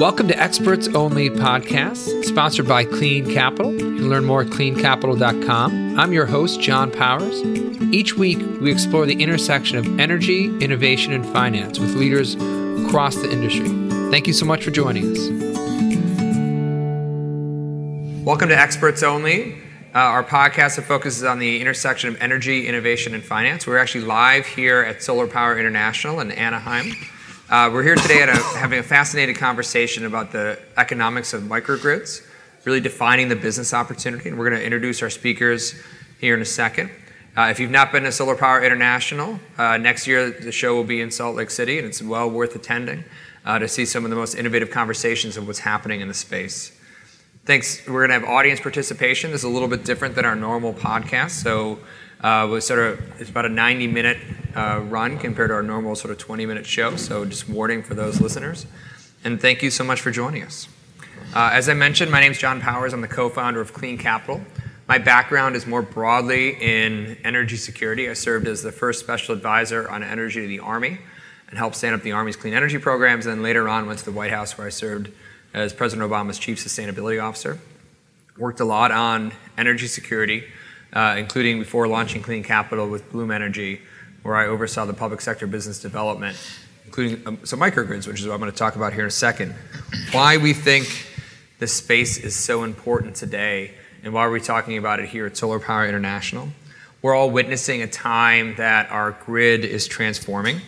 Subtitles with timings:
[0.00, 3.70] Welcome to Experts Only Podcast, sponsored by Clean Capital.
[3.70, 6.00] You can learn more at cleancapital.com.
[6.00, 7.42] I'm your host, John Powers.
[7.92, 12.36] Each week, we explore the intersection of energy, innovation, and finance with leaders
[12.86, 13.68] across the industry.
[14.10, 15.18] Thank you so much for joining us.
[18.24, 19.52] Welcome to Experts Only,
[19.94, 23.66] uh, our podcast that focuses on the intersection of energy, innovation, and finance.
[23.66, 26.90] We're actually live here at Solar Power International in Anaheim.
[27.50, 28.20] Uh, we're here today
[28.54, 32.24] having a fascinating conversation about the economics of microgrids,
[32.64, 34.28] really defining the business opportunity.
[34.28, 35.74] And we're going to introduce our speakers
[36.20, 36.92] here in a second.
[37.36, 40.84] Uh, if you've not been to Solar Power International, uh, next year the show will
[40.84, 43.02] be in Salt Lake City, and it's well worth attending
[43.44, 46.70] to see some of the most innovative conversations of what's happening in the space.
[47.46, 47.84] Thanks.
[47.84, 49.32] We're going to have audience participation.
[49.32, 51.30] This is a little bit different than our normal podcast.
[51.30, 51.80] So
[52.22, 54.18] was sort of it's about a 90 minute
[54.54, 56.96] uh, run compared to our normal sort of 20 minute show.
[56.96, 58.66] So just warning for those listeners.
[59.24, 60.68] And thank you so much for joining us.
[61.34, 62.92] Uh, as I mentioned, my name is John Powers.
[62.92, 64.40] I'm the co-founder of Clean Capital.
[64.88, 68.10] My background is more broadly in energy security.
[68.10, 70.98] I served as the first special advisor on energy to the Army
[71.48, 73.26] and helped stand up the Army's clean energy programs.
[73.26, 75.12] And then later on went to the White House where I served
[75.54, 77.58] as President Obama's chief sustainability officer.
[78.36, 80.48] Worked a lot on energy security, uh,
[80.94, 83.80] including before launching Clean Capital with Bloom Energy,
[84.22, 86.36] where I oversaw the public sector business development,
[86.84, 89.10] including um, some microgrids, which is what I'm going to talk about here in a
[89.10, 89.54] second.
[90.12, 91.06] Why we think
[91.58, 95.36] this space is so important today, and why are we talking about it here at
[95.36, 96.48] Solar Power International?
[97.02, 100.60] We're all witnessing a time that our grid is transforming.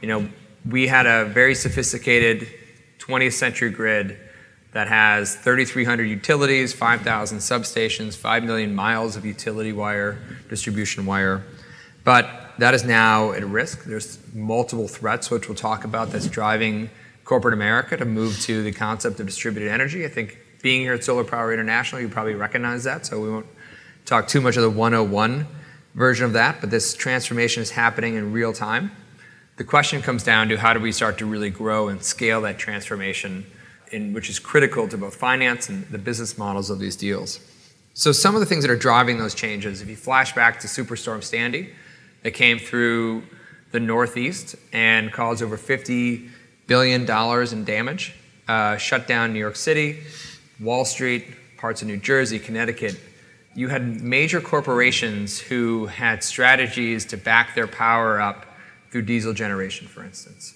[0.00, 0.28] You know,
[0.68, 2.48] we had a very sophisticated
[2.98, 4.18] 20th century grid
[4.76, 10.18] that has 3,300 utilities, 5,000 substations, 5 million miles of utility wire,
[10.50, 11.44] distribution wire.
[12.04, 13.84] But that is now at risk.
[13.84, 16.90] There's multiple threats, which we'll talk about, that's driving
[17.24, 20.04] corporate America to move to the concept of distributed energy.
[20.04, 23.46] I think being here at Solar Power International, you probably recognize that, so we won't
[24.04, 25.46] talk too much of the 101
[25.94, 28.90] version of that, but this transformation is happening in real time.
[29.56, 32.58] The question comes down to how do we start to really grow and scale that
[32.58, 33.46] transformation
[34.12, 37.40] which is critical to both finance and the business models of these deals.
[37.94, 40.66] So, some of the things that are driving those changes, if you flash back to
[40.66, 41.72] Superstorm Sandy,
[42.22, 43.22] that came through
[43.72, 46.28] the Northeast and caused over $50
[46.66, 47.02] billion
[47.52, 48.14] in damage,
[48.48, 50.02] uh, shut down New York City,
[50.60, 51.24] Wall Street,
[51.56, 52.98] parts of New Jersey, Connecticut.
[53.54, 58.46] You had major corporations who had strategies to back their power up
[58.90, 60.54] through diesel generation, for instance.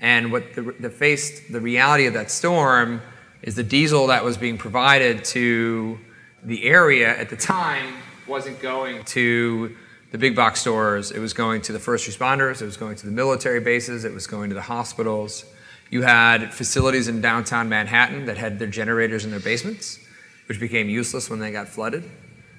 [0.00, 3.00] And what the, the faced the reality of that storm
[3.42, 5.98] is the diesel that was being provided to
[6.42, 7.94] the area at the time
[8.26, 9.76] wasn't going to
[10.12, 11.10] the big box stores.
[11.10, 12.62] It was going to the first responders.
[12.62, 14.04] It was going to the military bases.
[14.04, 15.44] It was going to the hospitals.
[15.90, 19.98] You had facilities in downtown Manhattan that had their generators in their basements,
[20.46, 22.04] which became useless when they got flooded.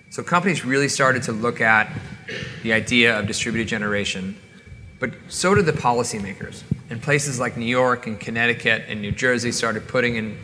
[0.09, 1.91] So companies really started to look at
[2.63, 4.35] the idea of distributed generation
[4.99, 6.63] but so did the policymakers.
[6.89, 10.37] And places like New York and Connecticut and New Jersey started putting in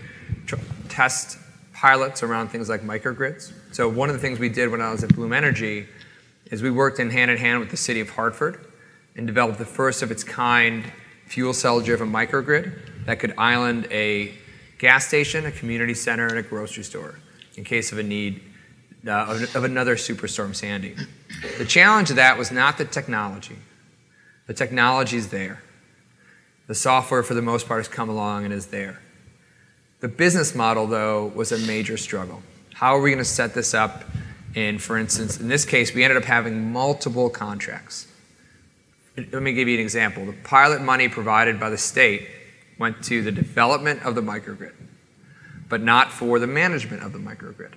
[0.45, 0.55] tr-
[0.89, 1.37] test
[1.73, 3.53] pilots around things like microgrids.
[3.71, 5.87] So one of the things we did when I was at Bloom Energy
[6.51, 8.65] is we worked in hand in hand with the city of Hartford
[9.15, 10.83] and developed the first of its kind
[11.27, 14.33] fuel cell driven microgrid that could island a
[14.77, 17.15] gas station, a community center, and a grocery store
[17.55, 18.41] in case of a need
[19.07, 20.95] uh, of, of another superstorm Sandy.
[21.57, 23.57] The challenge of that was not the technology.
[24.51, 25.63] The technology is there.
[26.67, 28.99] The software, for the most part, has come along and is there.
[30.01, 32.43] The business model, though, was a major struggle.
[32.73, 34.03] How are we going to set this up?
[34.53, 38.07] And for instance, in this case, we ended up having multiple contracts.
[39.15, 40.25] Let me give you an example.
[40.25, 42.27] The pilot money provided by the state
[42.77, 44.73] went to the development of the microgrid,
[45.69, 47.71] but not for the management of the microgrid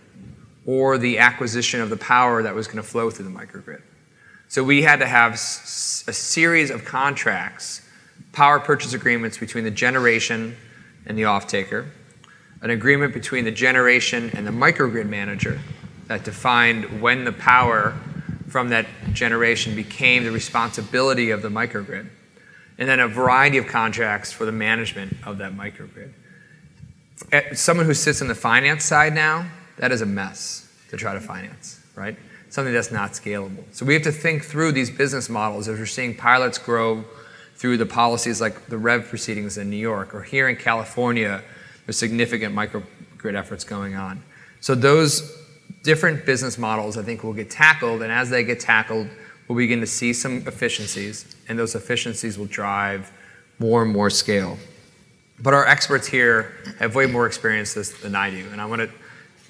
[0.66, 3.82] or the acquisition of the power that was going to flow through the microgrid.
[4.54, 7.82] So we had to have a series of contracts,
[8.30, 10.56] power purchase agreements between the generation
[11.06, 11.86] and the off-taker,
[12.62, 15.58] an agreement between the generation and the microgrid manager
[16.06, 17.98] that defined when the power
[18.46, 22.06] from that generation became the responsibility of the microgrid,
[22.78, 26.12] and then a variety of contracts for the management of that microgrid.
[27.32, 29.48] Eh, someone who sits in the finance side now,
[29.78, 32.16] that is a mess to try to finance, right?
[32.54, 33.64] Something that's not scalable.
[33.72, 37.04] So we have to think through these business models as we're seeing pilots grow
[37.56, 41.42] through the policies like the REV proceedings in New York, or here in California,
[41.84, 44.22] there's significant microgrid efforts going on.
[44.60, 45.36] So those
[45.82, 49.08] different business models, I think, will get tackled, and as they get tackled,
[49.48, 53.10] we'll begin to see some efficiencies, and those efficiencies will drive
[53.58, 54.58] more and more scale.
[55.40, 58.46] but our experts here have way more experience than I do.
[58.52, 58.90] And I want to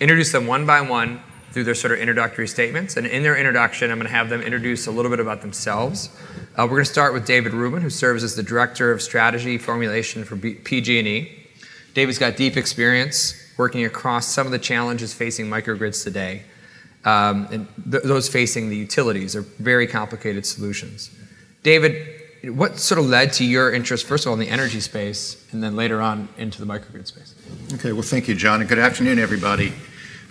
[0.00, 1.20] introduce them one by one
[1.54, 2.96] through their sort of introductory statements.
[2.96, 6.10] And in their introduction, I'm going to have them introduce a little bit about themselves.
[6.56, 9.56] Uh, we're going to start with David Rubin, who serves as the Director of Strategy
[9.56, 11.46] Formulation for PG&E.
[11.94, 16.42] David's got deep experience working across some of the challenges facing microgrids today.
[17.04, 21.08] Um, and th- those facing the utilities are very complicated solutions.
[21.62, 25.46] David, what sort of led to your interest, first of all, in the energy space,
[25.52, 27.36] and then later on into the microgrid space?
[27.74, 29.72] Okay, well, thank you, John, and good afternoon, everybody.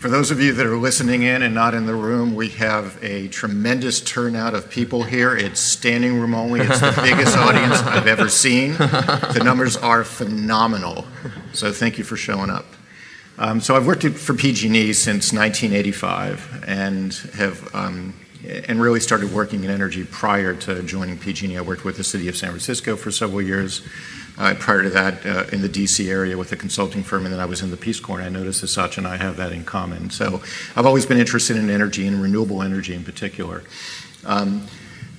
[0.04, 3.02] For those of you that are listening in and not in the room, we have
[3.02, 5.34] a tremendous turnout of people here.
[5.34, 6.60] It's standing room only.
[6.60, 8.74] It's the biggest audience I've ever seen.
[8.74, 11.06] The numbers are phenomenal.
[11.54, 12.66] So thank you for showing up.
[13.38, 18.14] Um, so I've worked for PG&E since 1985 and have um,
[18.46, 21.58] and really started working in energy prior to joining PG&E.
[21.58, 23.82] I worked with the city of San Francisco for several years.
[24.36, 27.40] Uh, prior to that, uh, in the DC area with a consulting firm, and then
[27.40, 28.20] I was in the Peace Corps.
[28.20, 30.10] And I noticed as such, and I have that in common.
[30.10, 30.42] So
[30.76, 33.64] I've always been interested in energy and renewable energy in particular.
[34.26, 34.66] Um,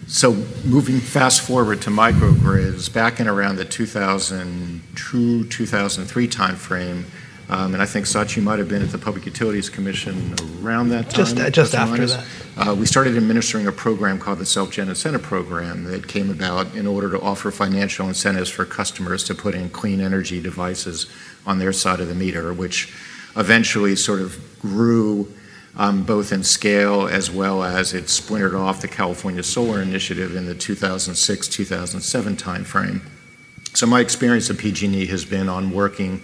[0.07, 0.33] so
[0.65, 7.05] moving fast forward to microgrids, back in around the 2002, 2003 timeframe,
[7.49, 10.89] um, and I think, Sach, you might have been at the Public Utilities Commission around
[10.91, 11.15] that time.
[11.15, 12.25] Just, uh, just after that.
[12.57, 16.87] Uh, we started administering a program called the Self-Gen Incentive Program that came about in
[16.87, 21.07] order to offer financial incentives for customers to put in clean energy devices
[21.47, 22.95] on their side of the meter, which
[23.37, 25.31] eventually sort of grew
[25.77, 30.47] um, both in scale as well as it splintered off the California Solar Initiative in
[30.47, 33.03] the 2006 2007 timeframe.
[33.75, 36.23] So, my experience at PG&E has been on working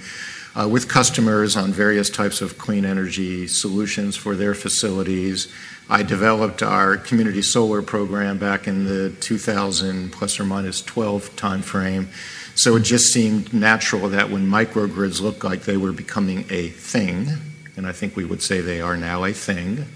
[0.53, 5.47] Uh, with customers on various types of clean energy solutions for their facilities.
[5.89, 12.09] I developed our community solar program back in the 2000 plus or minus 12 timeframe.
[12.57, 17.29] So it just seemed natural that when microgrids looked like they were becoming a thing,
[17.77, 19.87] and I think we would say they are now a thing,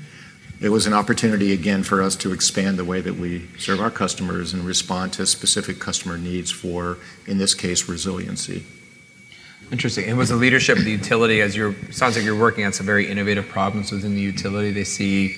[0.61, 3.91] it was an opportunity again for us to expand the way that we serve our
[3.91, 8.65] customers and respond to specific customer needs for, in this case, resiliency.
[9.73, 10.09] Interesting.
[10.09, 12.87] And was the leadership of the utility, as you're, sounds like you're working on some
[12.87, 15.37] very innovative problems within the utility, they see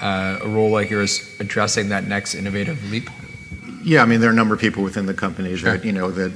[0.00, 3.10] uh, a role like yours addressing that next innovative leap?
[3.82, 5.70] Yeah, I mean, there are a number of people within the companies sure.
[5.70, 6.32] that, you know, that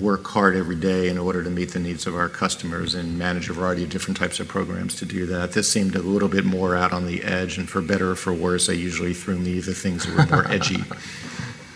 [0.00, 3.50] work hard every day in order to meet the needs of our customers and manage
[3.50, 5.50] a variety of different types of programs to do that.
[5.50, 8.32] This seemed a little bit more out on the edge, and for better or for
[8.32, 10.84] worse, they usually threw me the things that were more edgy.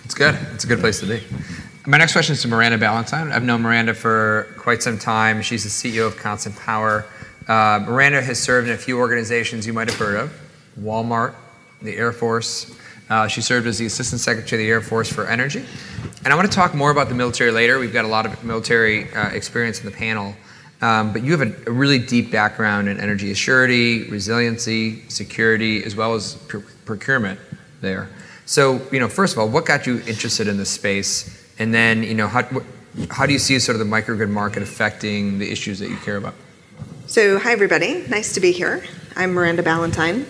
[0.04, 0.38] It's good.
[0.54, 1.24] It's a good place to be.
[1.88, 3.30] My next question is to Miranda Ballentine.
[3.30, 5.40] I've known Miranda for quite some time.
[5.40, 7.06] She's the CEO of Constant Power.
[7.46, 10.32] Uh, Miranda has served in a few organizations you might have heard of
[10.80, 11.36] Walmart,
[11.82, 12.74] the Air Force.
[13.08, 15.64] Uh, she served as the Assistant Secretary of the Air Force for Energy.
[16.24, 17.78] And I want to talk more about the military later.
[17.78, 20.34] We've got a lot of military uh, experience in the panel.
[20.82, 25.94] Um, but you have a, a, really deep background in energy assurity, resiliency, security, as
[25.94, 27.38] well as pr- procurement
[27.80, 28.08] there.
[28.44, 31.45] So, you know, first of all, what got you interested in this space?
[31.58, 32.46] And then, you know, how,
[33.10, 36.16] how do you see sort of the microgrid market affecting the issues that you care
[36.16, 36.34] about?
[37.06, 38.06] So, hi everybody.
[38.08, 38.84] Nice to be here.
[39.14, 40.26] I'm Miranda Ballentine.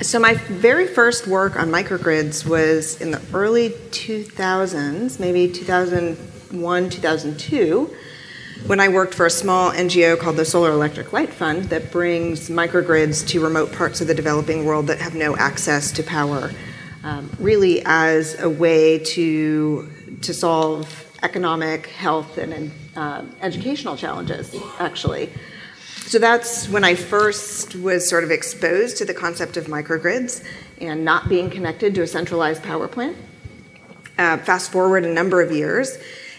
[0.00, 7.96] So, my very first work on microgrids was in the early 2000s, maybe 2001, 2002,
[8.66, 12.48] when I worked for a small NGO called the Solar Electric Light Fund that brings
[12.48, 16.50] microgrids to remote parts of the developing world that have no access to power,
[17.02, 19.88] um, really as a way to
[20.22, 25.30] to solve economic, health, and uh, educational challenges, actually.
[26.06, 30.44] So that's when I first was sort of exposed to the concept of microgrids
[30.80, 33.16] and not being connected to a centralized power plant.
[34.16, 35.98] Uh, fast forward a number of years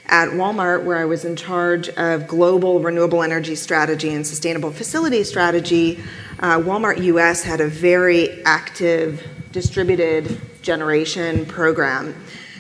[0.09, 5.24] at Walmart, where I was in charge of global renewable energy strategy and sustainable facility
[5.24, 6.00] strategy,
[6.39, 12.15] uh, Walmart US had a very active distributed generation program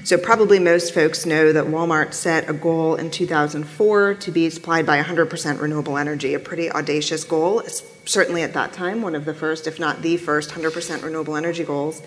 [0.09, 4.83] so, probably most folks know that Walmart set a goal in 2004 to be supplied
[4.83, 7.61] by 100% renewable energy, a pretty audacious goal.
[8.05, 11.63] Certainly at that time one of the first, if not the first, 100% renewable energy
[11.63, 12.01] goals.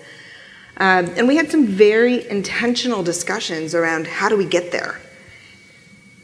[0.75, 4.99] Um, and we had some very intentional discussions around how do we get there.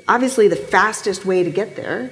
[0.06, 2.12] Obviously, the fastest way to get there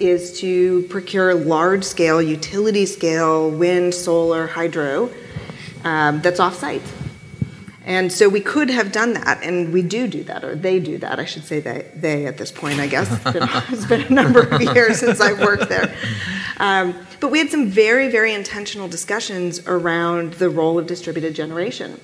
[0.00, 5.10] is to procure large scale, utility scale wind, solar, hydro
[5.84, 6.82] um, that's off site.
[7.86, 10.98] And so we could have done that, and we do do that, or they do
[10.98, 11.20] that.
[11.20, 13.10] I should say they, they at this point, I guess.
[13.12, 15.94] It's been, it's been a number of years since I've worked there.
[16.58, 22.00] Um, but we had some very, very intentional discussions around the role of distributed generation.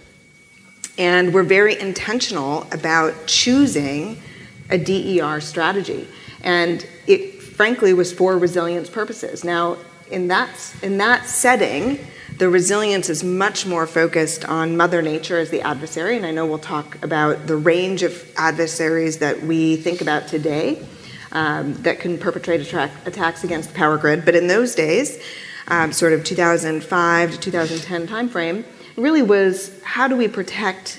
[0.99, 4.23] And we're very intentional about choosing
[4.71, 6.07] a DER strategy.
[6.45, 9.43] And it frankly was for resilience purposes.
[9.43, 9.79] Now,
[10.13, 11.99] in that, in that setting,
[12.43, 16.45] the resilience is much more focused on Mother Nature as the adversary, and I know
[16.45, 20.85] we'll talk about the range of adversaries that we think about today
[21.31, 22.61] um, that can perpetrate
[23.07, 24.25] attacks against the power grid.
[24.25, 25.23] But in those days,
[25.69, 28.65] um, sort of 2005 to 2010 timeframe,
[28.97, 30.99] really was how do we protect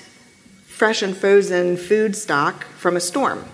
[0.64, 3.44] fresh and frozen food stock from a storm?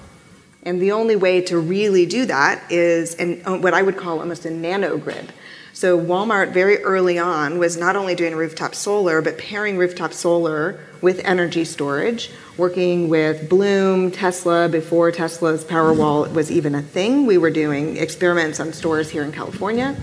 [0.62, 4.44] And the only way to really do that is in what I would call almost
[4.44, 5.32] a nano grid.
[5.80, 10.78] So Walmart very early on was not only doing rooftop solar, but pairing rooftop solar
[11.00, 17.25] with energy storage, working with Bloom, Tesla, before Tesla's Powerwall was even a thing.
[17.25, 19.96] We were doing experiments on stores here in California,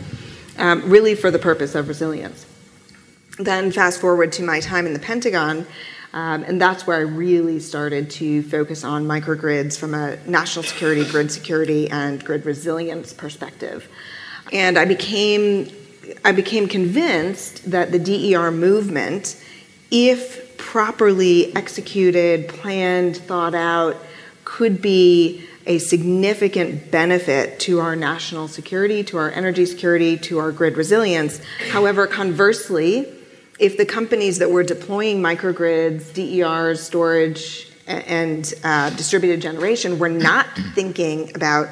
[0.57, 2.48] um, really for the purpose of resilience.
[3.38, 5.67] Then fast forward to my time in the Pentagon,
[6.12, 11.05] um, and that's where I really started to focus on microgrids from a national security,
[11.05, 13.88] grid security, and grid resilience perspective.
[14.51, 15.70] And I became,
[16.24, 19.42] I became convinced that the DER movement,
[19.92, 23.98] if properly executed, planned, thought out,
[24.44, 30.51] could be a significant benefit to our national security, to our energy security, to our
[30.51, 31.42] grid resilience.
[31.72, 33.06] However, conversely,
[33.60, 40.48] if the companies that were deploying microgrids, DERs, storage, and uh, distributed generation were not
[40.74, 41.68] thinking about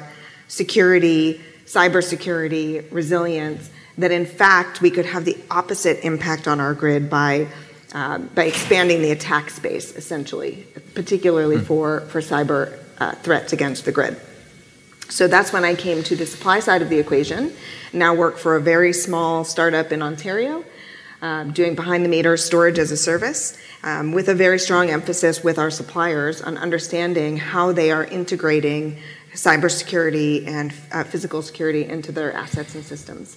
[0.48, 7.10] security, cybersecurity, resilience, that in fact we could have the opposite impact on our grid
[7.10, 7.46] by,
[7.92, 11.64] uh, by expanding the attack space, essentially, particularly mm.
[11.64, 14.16] for, for cyber uh, threats against the grid.
[15.08, 17.52] So that's when I came to the supply side of the equation.
[17.92, 20.64] Now work for a very small startup in Ontario,
[21.22, 25.44] um, doing behind the meter storage as a service, um, with a very strong emphasis
[25.44, 28.98] with our suppliers on understanding how they are integrating
[29.36, 33.36] cybersecurity and uh, physical security into their assets and systems.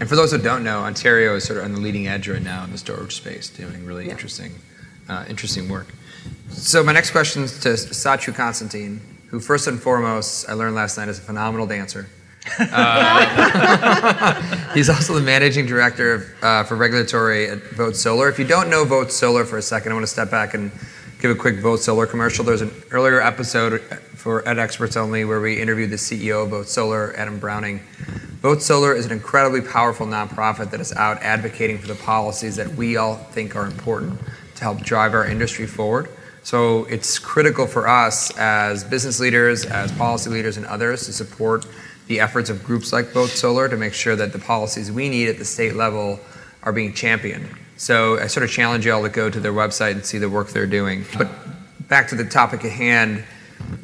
[0.00, 2.42] And for those who don't know, Ontario is sort of on the leading edge right
[2.42, 4.12] now in the storage space, doing really yeah.
[4.12, 4.54] interesting,
[5.08, 5.94] uh, interesting work.
[6.48, 10.96] So my next question is to Sachu Constantine, who first and foremost I learned last
[10.96, 12.08] night is a phenomenal dancer.
[12.58, 14.34] Uh,
[14.74, 18.28] he's also the managing director uh, for regulatory at Vote Solar.
[18.28, 20.72] If you don't know Vote Solar for a second, I want to step back and
[21.20, 22.44] give a quick Vote Solar commercial.
[22.44, 23.82] There's an earlier episode
[24.26, 27.78] for Ed Experts Only where we interviewed the CEO of Vote Solar, Adam Browning.
[28.42, 32.68] Vote Solar is an incredibly powerful nonprofit that is out advocating for the policies that
[32.74, 34.18] we all think are important
[34.56, 36.08] to help drive our industry forward.
[36.42, 41.64] So it's critical for us as business leaders, as policy leaders, and others to support
[42.08, 45.28] the efforts of groups like Vote Solar to make sure that the policies we need
[45.28, 46.18] at the state level
[46.64, 47.48] are being championed.
[47.76, 50.28] So I sort of challenge you all to go to their website and see the
[50.28, 51.04] work they're doing.
[51.16, 51.28] But
[51.88, 53.22] back to the topic at hand,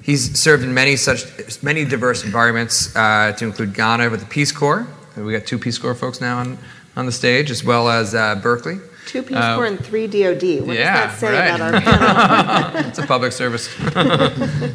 [0.02, 4.52] he's served in many such many diverse environments, uh, to include Ghana with the Peace
[4.52, 4.86] Corps.
[5.16, 6.58] We got two Peace Corps folks now on,
[6.96, 8.78] on the stage, as well as uh, Berkeley.
[9.06, 10.66] Two Peace uh, Corps and three DoD.
[10.66, 11.54] What yeah, does that say right.
[11.54, 12.86] about our panel?
[12.88, 13.68] it's a public service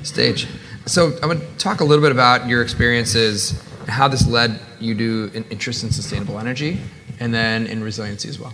[0.07, 0.47] stage.
[0.85, 4.95] So I'm going to talk a little bit about your experiences, how this led you
[4.95, 6.79] to an interest in sustainable energy,
[7.19, 8.53] and then in resiliency as well.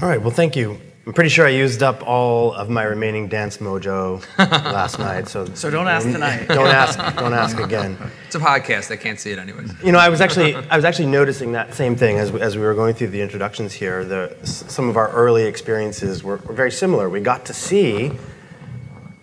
[0.00, 0.20] All right.
[0.20, 0.80] Well, thank you.
[1.10, 5.26] I'm pretty sure I used up all of my remaining dance mojo last night.
[5.26, 6.46] So, so don't ask tonight.
[6.48, 6.96] Don't ask.
[7.16, 7.98] Don't ask again.
[8.26, 8.92] It's a podcast.
[8.92, 9.72] I can't see it anyways.
[9.82, 12.56] You know, I was actually I was actually noticing that same thing as we, as
[12.56, 14.04] we were going through the introductions here.
[14.04, 17.08] The, some of our early experiences were, were very similar.
[17.08, 18.12] We got to see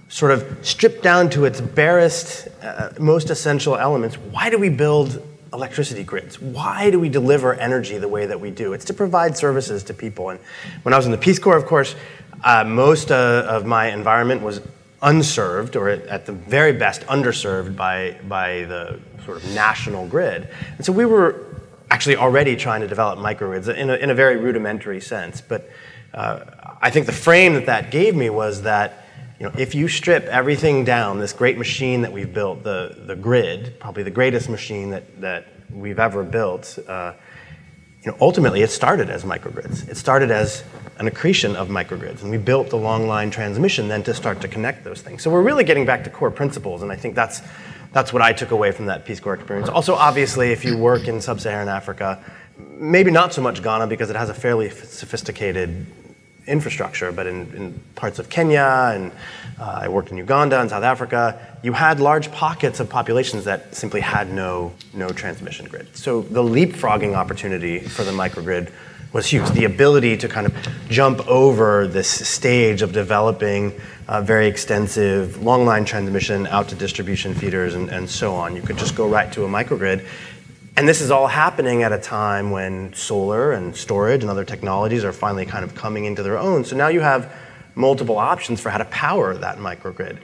[0.10, 4.18] sort of stripped down to its barest, uh, most essential elements.
[4.18, 6.42] Why do we build electricity grids.
[6.42, 8.74] Why do we deliver energy the way that we do?
[8.74, 10.30] It's to provide services to people.
[10.30, 10.40] And
[10.84, 11.96] when I was in the Peace Corps, of course,
[12.44, 14.62] uh, most uh, of my environment was
[15.02, 20.48] unserved, or at the very best, underserved by, by the sort of national grid.
[20.78, 21.46] And so we were
[21.90, 25.42] actually already trying to develop microgrids in a, in a very rudimentary sense.
[25.42, 25.70] But
[26.14, 26.46] uh,
[26.82, 29.07] I think the frame that that gave me was that
[29.40, 33.16] you know, if you strip everything down, this great machine that we've built, the, the
[33.16, 37.14] grid, probably the greatest machine that, that we've ever built, uh,
[38.04, 39.88] you know, ultimately it started as microgrids.
[39.88, 40.64] It started as
[40.98, 44.48] an accretion of microgrids, and we built the long line transmission then to start to
[44.48, 45.22] connect those things.
[45.22, 47.42] So we're really getting back to core principles, and I think that's,
[47.94, 49.70] that's what I took away from that Peace Corps experience.
[49.70, 52.24] Also, obviously, if you work in sub Saharan Africa,
[52.58, 55.86] maybe not so much Ghana because it has a fairly sophisticated
[56.48, 59.12] infrastructure, but in, in parts of Kenya and
[59.60, 63.76] uh, I worked in Uganda and South Africa, you had large pockets of populations that
[63.76, 65.96] simply had no, no transmission grid.
[65.96, 68.72] So the leapfrogging opportunity for the microgrid
[69.14, 69.50] was huge.
[69.52, 70.56] The ability to kind of
[70.90, 73.74] jump over this stage of developing
[74.08, 78.56] uh, very extensive long line transmission out to distribution feeders and, and so on.
[78.56, 80.06] You could just go right to a microgrid.
[80.78, 85.04] And this is all happening at a time when solar and storage and other technologies
[85.04, 86.64] are finally kind of coming into their own.
[86.66, 87.34] So now you have
[87.74, 90.20] multiple options for how to power that microgrid.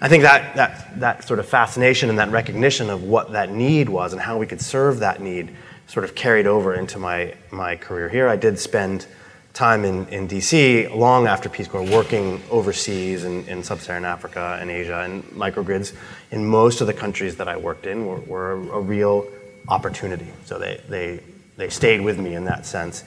[0.00, 3.90] I think that, that, that sort of fascination and that recognition of what that need
[3.90, 5.54] was and how we could serve that need
[5.88, 8.28] sort of carried over into my, my career here.
[8.28, 9.06] I did spend
[9.52, 14.56] time in, in DC long after Peace Corps working overseas in, in sub Saharan Africa
[14.60, 15.94] and Asia, and microgrids
[16.30, 19.26] in most of the countries that I worked in were, were a, a, real
[19.68, 20.28] opportunity.
[20.44, 21.20] So they, they,
[21.56, 23.04] they stayed with me in that sense.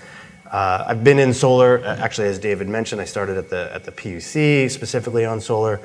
[0.51, 3.85] Uh, I've been in solar, uh, actually, as David mentioned, I started at the, at
[3.85, 5.79] the PUC specifically on solar,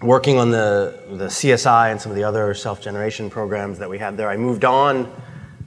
[0.00, 3.98] working on the, the CSI and some of the other self generation programs that we
[3.98, 4.30] had there.
[4.30, 5.12] I moved on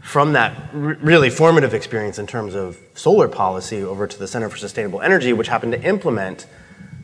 [0.02, 4.50] from that r- really formative experience in terms of solar policy over to the Center
[4.50, 6.48] for Sustainable Energy, which happened to implement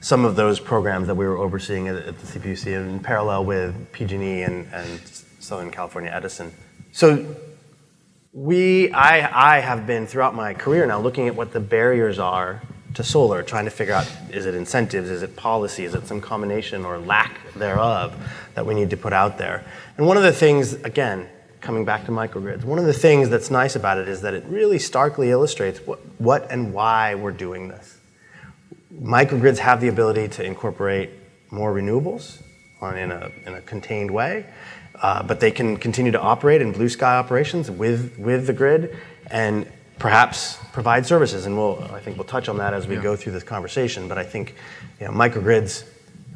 [0.01, 3.91] some of those programs that we were overseeing at, at the CPUC in parallel with
[3.91, 5.01] PG&E and, and
[5.39, 6.51] Southern California Edison.
[6.95, 7.35] So
[8.31, 12.61] we, I, I have been throughout my career now looking at what the barriers are
[12.93, 16.21] to solar, trying to figure out is it incentives, is it policy, is it some
[16.21, 18.15] combination or lack thereof
[18.53, 19.65] that we need to put out there.
[19.97, 21.27] And one of the things, again,
[21.59, 24.45] coming back to microgrids, one of the things that's nice about it is that it
[24.45, 27.97] really starkly illustrates what, what and why we're doing this.
[29.01, 31.09] Microgrids have the ability to incorporate
[31.51, 32.41] more renewables
[32.81, 34.45] in a, in a contained way.
[35.01, 38.95] Uh, but they can continue to operate in blue sky operations with, with the grid
[39.27, 39.67] and
[39.99, 41.45] perhaps provide services.
[41.45, 43.01] And we'll, I think we'll touch on that as we yeah.
[43.01, 44.07] go through this conversation.
[44.07, 44.55] But I think
[44.99, 45.85] you know, microgrids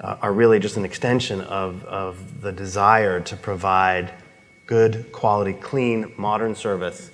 [0.02, 4.12] uh, are really just an extension of, of the desire to provide
[4.66, 7.12] good, quality, clean, modern service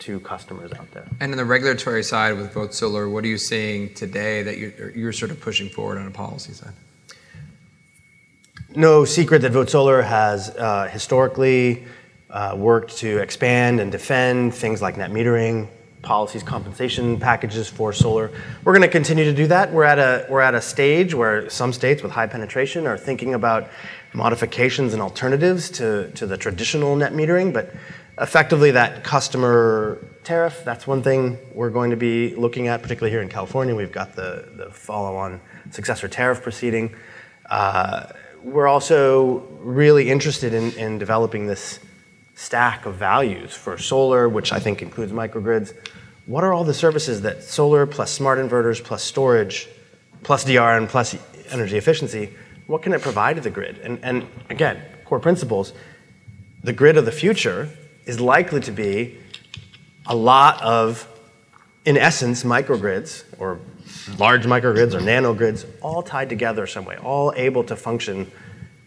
[0.00, 1.06] to customers out there.
[1.20, 4.90] And in the regulatory side with Vote Solar, what are you seeing today that you're,
[4.90, 6.72] you're sort of pushing forward on a policy side?
[8.76, 11.84] No secret that Vote Solar has uh, historically
[12.30, 15.68] uh, worked to expand and defend things like net metering,
[16.02, 18.30] policies, compensation packages for solar.
[18.64, 19.72] We're going to continue to do that.
[19.72, 23.34] We're at a we're at a stage where some states with high penetration are thinking
[23.34, 23.70] about
[24.12, 27.74] modifications and alternatives to, to the traditional net metering, but
[28.20, 33.22] effectively that customer tariff, that's one thing we're going to be looking at, particularly here
[33.22, 33.74] in California.
[33.74, 36.94] We've got the, the follow-on successor tariff proceeding.
[37.50, 38.06] Uh,
[38.44, 41.80] we're also really interested in, in developing this
[42.34, 45.74] stack of values for solar, which I think includes microgrids.
[46.26, 49.68] What are all the services that solar plus smart inverters plus storage
[50.22, 51.16] plus DR and plus
[51.50, 52.30] energy efficiency,
[52.66, 53.78] what can it provide to the grid?
[53.78, 55.72] And, and again, core principles,
[56.62, 57.68] the grid of the future
[58.06, 59.18] is likely to be
[60.06, 61.06] a lot of,
[61.84, 63.60] in essence, microgrids or
[64.18, 68.30] large microgrids or nanogrids, all tied together some way, all able to function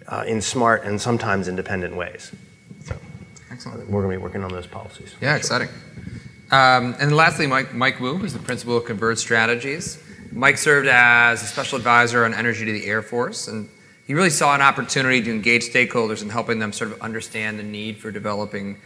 [0.07, 2.31] uh, in smart and sometimes independent ways.
[2.83, 2.95] So
[3.51, 3.89] Excellent.
[3.89, 5.15] We're going to be working on those policies.
[5.21, 5.38] Yeah, sure.
[5.38, 5.69] exciting.
[6.51, 10.01] Um, and lastly, Mike, Mike Wu, who's the principal of Converge Strategies.
[10.31, 13.69] Mike served as a special advisor on energy to the Air Force, and
[14.05, 17.63] he really saw an opportunity to engage stakeholders in helping them sort of understand the
[17.63, 18.77] need for developing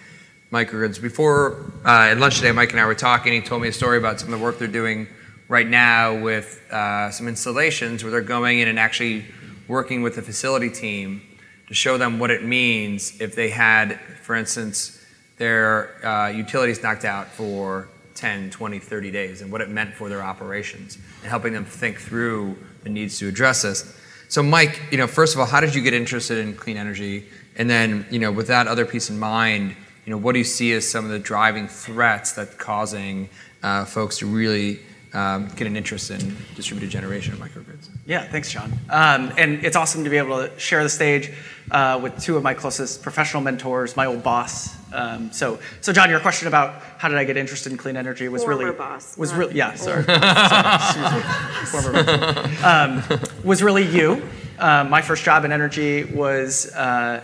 [0.51, 1.01] microgrids.
[1.01, 3.33] Before uh, at lunch today, Mike and I were talking.
[3.33, 5.07] He told me a story about some of the work they're doing
[5.51, 9.25] right now with uh, some installations where they're going in and actually
[9.67, 11.21] working with the facility team
[11.67, 17.03] to show them what it means if they had, for instance, their uh, utilities knocked
[17.03, 21.51] out for 10, 20, 30 days and what it meant for their operations and helping
[21.51, 23.93] them think through the needs to address this.
[24.29, 27.27] So, Mike, you know, first of all, how did you get interested in clean energy?
[27.57, 30.45] And then, you know, with that other piece in mind, you know, what do you
[30.45, 33.27] see as some of the driving threats that causing
[33.61, 34.79] uh, folks to really
[35.11, 37.89] get an interest in distributed generation of microgrids.
[38.05, 38.71] Yeah, thanks, John.
[38.89, 41.31] Um, and it's awesome to be able to share the stage
[41.71, 44.75] uh, with two of my closest professional mentors, my old boss.
[44.93, 48.27] Um, so, so John, your question about how did I get interested in clean energy
[48.27, 51.21] was former really boss, was really yeah, sorry, sorry
[51.65, 52.63] former boss.
[52.63, 54.21] Um, was really you.
[54.59, 56.73] Uh, my first job in energy was.
[56.73, 57.23] Uh,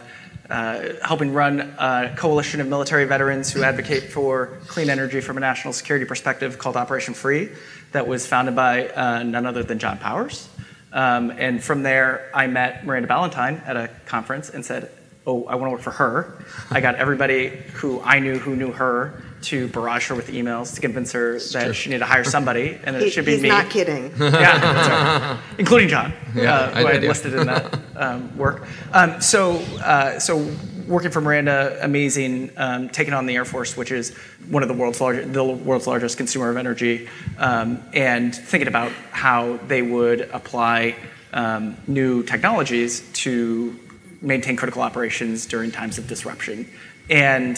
[0.50, 5.42] uh, helping run a coalition of military veterans who advocate for clean energy from a
[5.42, 7.50] national security perspective called Operation Free
[7.92, 10.48] that was founded by uh, none other than John Powers.
[10.94, 14.92] Um, and from there, I met Miranda Ballentine at a conference and said,
[15.26, 16.46] Oh, I want to work for her.
[16.72, 20.82] I got everybody who I knew who knew her to barrage her with emails to
[20.82, 21.74] convince her it's that true.
[21.74, 23.50] she needed to hire somebody and that he, it should be he's me.
[23.50, 24.14] He's not kidding.
[24.20, 28.66] yeah, including John, yeah, uh, who I, I listed in that um, work.
[28.94, 30.50] Um, so, uh, so
[30.88, 34.16] working for Miranda, amazing, um, taking on the Air Force, which is
[34.50, 38.92] one of the world's largest, the world's largest consumer of energy, um, and thinking about
[39.12, 40.96] how they would apply
[41.34, 43.78] um, new technologies to
[44.22, 46.70] maintain critical operations during times of disruption.
[47.10, 47.58] And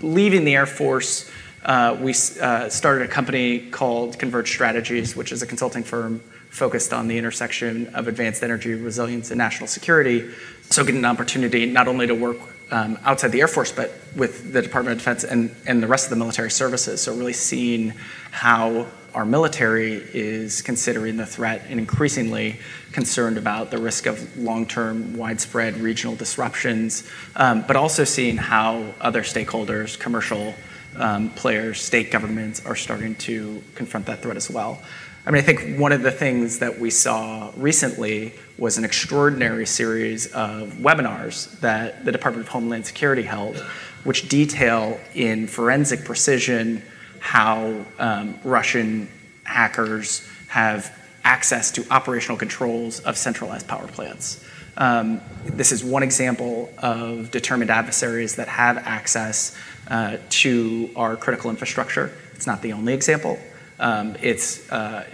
[0.00, 1.30] leaving the Air Force,
[1.64, 6.92] uh, we uh, started a company called Converge Strategies, which is a consulting firm focused
[6.92, 10.30] on the intersection of advanced energy resilience and national security.
[10.70, 12.38] So, getting an opportunity not only to work
[12.70, 16.06] um, outside the Air Force, but with the Department of Defense and, and the rest
[16.06, 17.00] of the military services.
[17.00, 17.92] So, really seeing
[18.30, 22.56] how our military is considering the threat and increasingly
[22.92, 28.94] concerned about the risk of long term, widespread regional disruptions, um, but also seeing how
[29.00, 30.54] other stakeholders, commercial
[30.96, 34.82] um, players, state governments are starting to confront that threat as well.
[35.26, 39.66] I mean, I think one of the things that we saw recently was an extraordinary
[39.66, 43.56] series of webinars that the Department of Homeland Security held,
[44.04, 46.80] which detail in forensic precision
[47.18, 49.08] how um, Russian
[49.42, 54.44] hackers have access to operational controls of centralized power plants.
[54.76, 59.56] Um, this is one example of determined adversaries that have access
[59.88, 62.12] uh, to our critical infrastructure.
[62.34, 63.40] It's not the only example.
[63.78, 65.04] Um, it's, uh,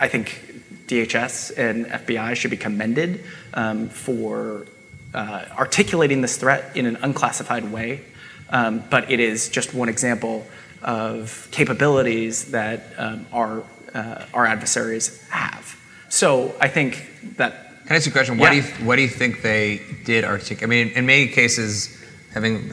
[0.00, 3.24] I think DHS and FBI should be commended
[3.54, 4.66] um, for
[5.14, 8.02] uh, articulating this threat in an unclassified way.
[8.50, 10.46] Um, but it is just one example
[10.82, 15.76] of capabilities that um, our, uh, our adversaries have.
[16.08, 17.84] So I think that.
[17.86, 18.38] Can I ask you a question?
[18.38, 20.62] What, do, you, what do you think they did articulate?
[20.62, 21.96] I mean, in many cases,
[22.32, 22.72] having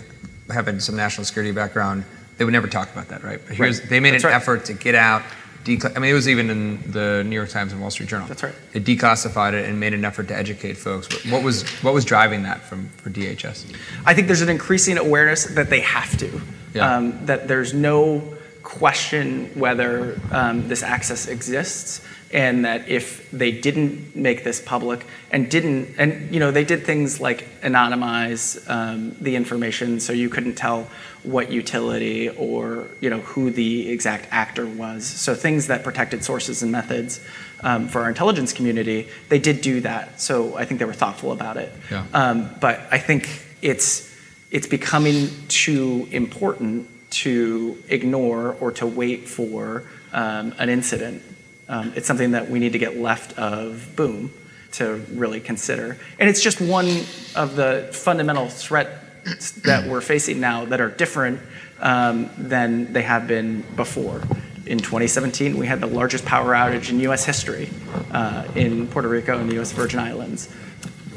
[0.51, 2.03] having some national security background,
[2.43, 3.39] they would never talk about that, right?
[3.47, 3.89] But here's, right.
[3.89, 4.35] They made That's an right.
[4.35, 5.23] effort to get out
[5.65, 8.27] I mean, it was even in the New York Times and Wall Street Journal.
[8.27, 8.53] That's right.
[8.73, 11.25] They declassified it and made an effort to educate folks.
[11.31, 13.73] What was what was driving that from for DHS?
[14.05, 16.41] I think there's an increasing awareness that they have to.
[16.73, 16.97] Yeah.
[16.97, 18.35] Um, that there's no
[18.73, 25.51] question whether um, this access exists and that if they didn't make this public and
[25.51, 30.55] didn't and you know they did things like anonymize um, the information so you couldn't
[30.55, 30.87] tell
[31.21, 35.05] what utility or you know who the exact actor was.
[35.05, 37.21] So things that protected sources and methods
[37.61, 40.19] um, for our intelligence community they did do that.
[40.19, 41.71] So i think they were thoughtful about it.
[41.91, 42.05] Yeah.
[42.13, 44.11] um, but i think it's
[44.49, 51.21] it's becoming too important to ignore or to wait for um, an incident
[51.67, 54.31] um, it's something that we need to get left of boom
[54.73, 55.97] to really consider.
[56.19, 56.87] And it's just one
[57.35, 61.39] of the fundamental threats that we're facing now that are different
[61.79, 64.21] um, than they have been before.
[64.65, 67.69] In 2017, we had the largest power outage in US history
[68.11, 70.53] uh, in Puerto Rico and the US Virgin Islands.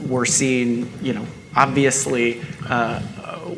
[0.07, 3.01] We're seeing, you know, obviously uh,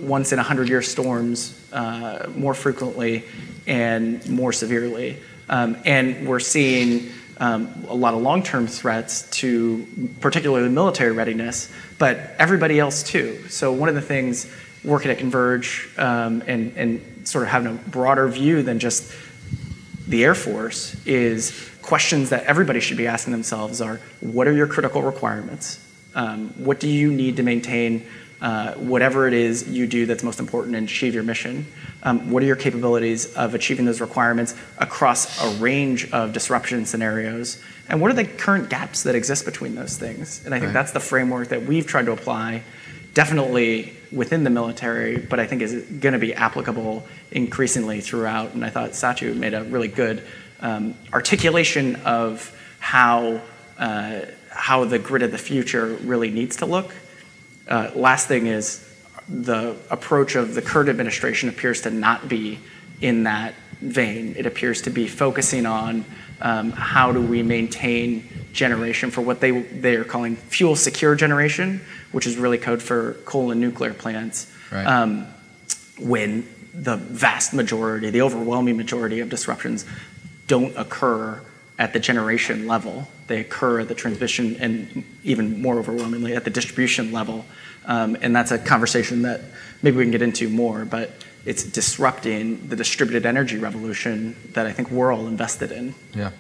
[0.00, 3.24] once in a hundred year storms uh, more frequently
[3.66, 5.16] and more severely.
[5.48, 9.86] Um, and we're seeing um, a lot of long-term threats to
[10.20, 13.48] particularly military readiness, but everybody else too.
[13.48, 14.50] So one of the things
[14.84, 19.12] working at Converge um, and, sort of having a broader view than just
[20.06, 24.66] the Air Force is questions that everybody should be asking themselves are, what are your
[24.66, 25.78] critical requirements?
[26.56, 28.06] What do you need to maintain
[28.40, 31.66] uh, whatever it is you do that's most important and achieve your mission.
[32.02, 37.62] Um, what are your capabilities of achieving those requirements across a range of disruption scenarios?
[37.88, 40.44] And what are the current gaps that exist between those things?
[40.44, 40.74] And I think right.
[40.74, 42.62] that's the framework that we've tried to apply,
[43.14, 48.54] definitely within the military, but I think is going to be applicable increasingly throughout.
[48.54, 50.22] And I thought Sachu made a really good
[50.60, 53.40] um, articulation of how.
[53.78, 56.92] Uh, how the grid of the future really needs to look
[57.68, 58.84] uh, last thing is
[59.28, 62.58] the approach of the current administration appears to not be
[63.00, 64.34] in that vein.
[64.36, 66.04] It appears to be focusing on
[66.40, 71.80] um, how do we maintain generation for what they they are calling fuel secure generation,
[72.12, 74.52] which is really code for coal and nuclear plants.
[74.70, 74.86] Right.
[74.86, 75.26] Um,
[75.98, 79.84] when the vast majority, the overwhelming majority of disruptions
[80.46, 81.40] don't occur
[81.78, 83.08] at the generation level.
[83.28, 87.44] They occur at the transmission and even more overwhelmingly at the distribution level.
[87.86, 89.40] Um, and that's a conversation that
[89.82, 91.12] maybe we can get into more, but
[91.46, 95.94] it's disrupting the distributed energy revolution that I think we're all invested in.
[96.14, 96.30] Yeah.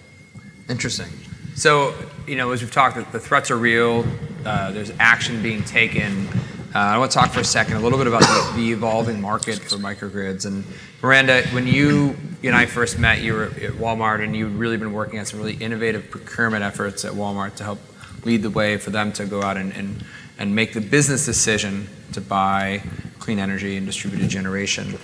[0.68, 1.08] Interesting.
[1.54, 1.94] So,
[2.26, 4.04] you know, as we've talked, that the threats are real,
[4.44, 6.28] uh, there's action being taken.
[6.74, 9.20] Uh, I want to talk for a second a little bit about the, the, evolving
[9.20, 10.44] market for microgrids.
[10.44, 10.64] And
[11.02, 14.76] Miranda, when you, you and I first met, you were at Walmart and you'd really
[14.76, 17.80] been working on some really innovative procurement efforts at Walmart to help
[18.24, 20.04] lead the way for them to go out and, and,
[20.38, 22.82] and make the business decision to buy
[23.18, 24.96] clean energy and distributed generation.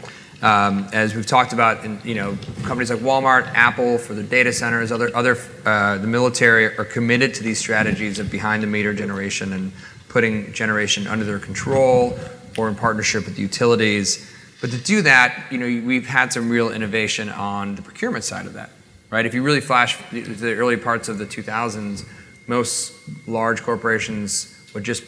[0.43, 4.93] Um, as we've talked about, you know, companies like Walmart, Apple for their data centers,
[4.93, 9.73] other, uh, the military are committed to these strategies of behind-the-meter generation and
[10.09, 12.19] putting generation under their control
[12.57, 14.34] or in partnership with utilities.
[14.65, 18.47] But to do that, you know, we've had some real innovation on the procurement side
[18.47, 18.71] of that,
[19.11, 19.27] right?
[19.27, 22.09] If you really flash the early parts of the 2000s,
[22.47, 22.95] most
[23.29, 25.05] large corporations would just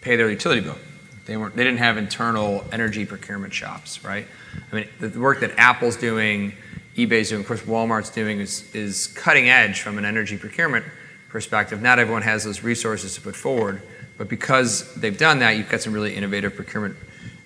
[0.00, 0.78] pay their utility bill.
[1.26, 1.56] They weren't.
[1.56, 4.28] They didn't have internal energy procurement shops, right?
[4.70, 6.52] I mean, the work that Apple's doing,
[6.94, 10.84] eBay's doing, of course, Walmart's doing is is cutting edge from an energy procurement
[11.30, 11.82] perspective.
[11.82, 13.82] Not everyone has those resources to put forward,
[14.18, 16.94] but because they've done that, you've got some really innovative procurement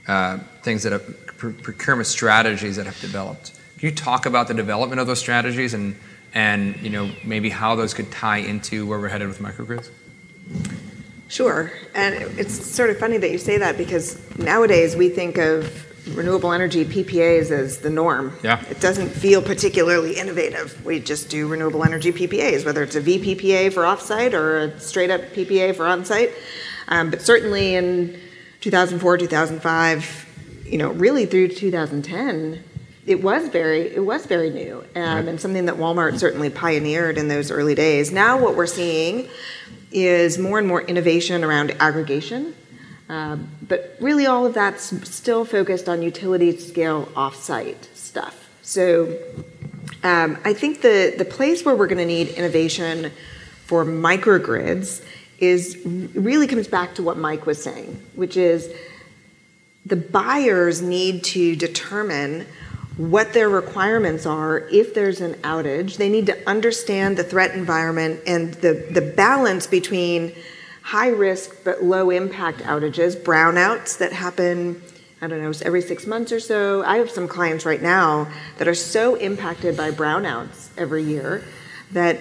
[0.07, 0.41] uh,
[2.05, 3.53] strategies that have developed.
[3.79, 5.96] Can you talk about the development of those strategies and,
[6.35, 9.90] and you know, maybe how those could tie into where we're headed with microgrids?
[11.29, 11.70] Sure.
[11.94, 16.53] And it's sort of funny that you say that because nowadays we think of renewable
[16.53, 18.33] energy PPAs as the norm.
[18.42, 18.64] Yeah.
[18.70, 20.85] It doesn't feel particularly innovative.
[20.85, 25.20] We just do renewable energy PPAs, whether it's a VPPA for off-site or a straight-up
[25.33, 26.33] PPA for on-site.
[26.88, 28.18] Um, but certainly in
[28.61, 30.28] 2004, 2005,
[30.71, 32.63] you know, really through 2010,
[33.07, 34.85] it was very it was very new.
[34.95, 38.13] Right and Something that Walmart certainly pioneered in those early days.
[38.13, 39.29] Now what we're seeing
[39.91, 42.55] is more and more innovation around aggregation.
[43.09, 48.51] Uh, but really all of that's still focused on utility scale off-site stuff.
[48.61, 49.19] So
[50.05, 53.11] um I think the the place where we're gonna need innovation
[53.65, 55.03] for microgrids
[55.39, 58.71] is really comes back to what Mike was saying, which is
[59.88, 62.46] the buyers need to determine
[62.96, 65.96] what their requirements are if there's an outage.
[65.96, 70.35] They need to understand the threat environment and the the balance between
[70.83, 74.83] high risk but low impact outages, brownouts that happen,
[75.22, 76.83] I don't know, every six months or so.
[76.83, 81.44] I have some clients right now that are so impacted by brownouts every year
[81.92, 82.18] that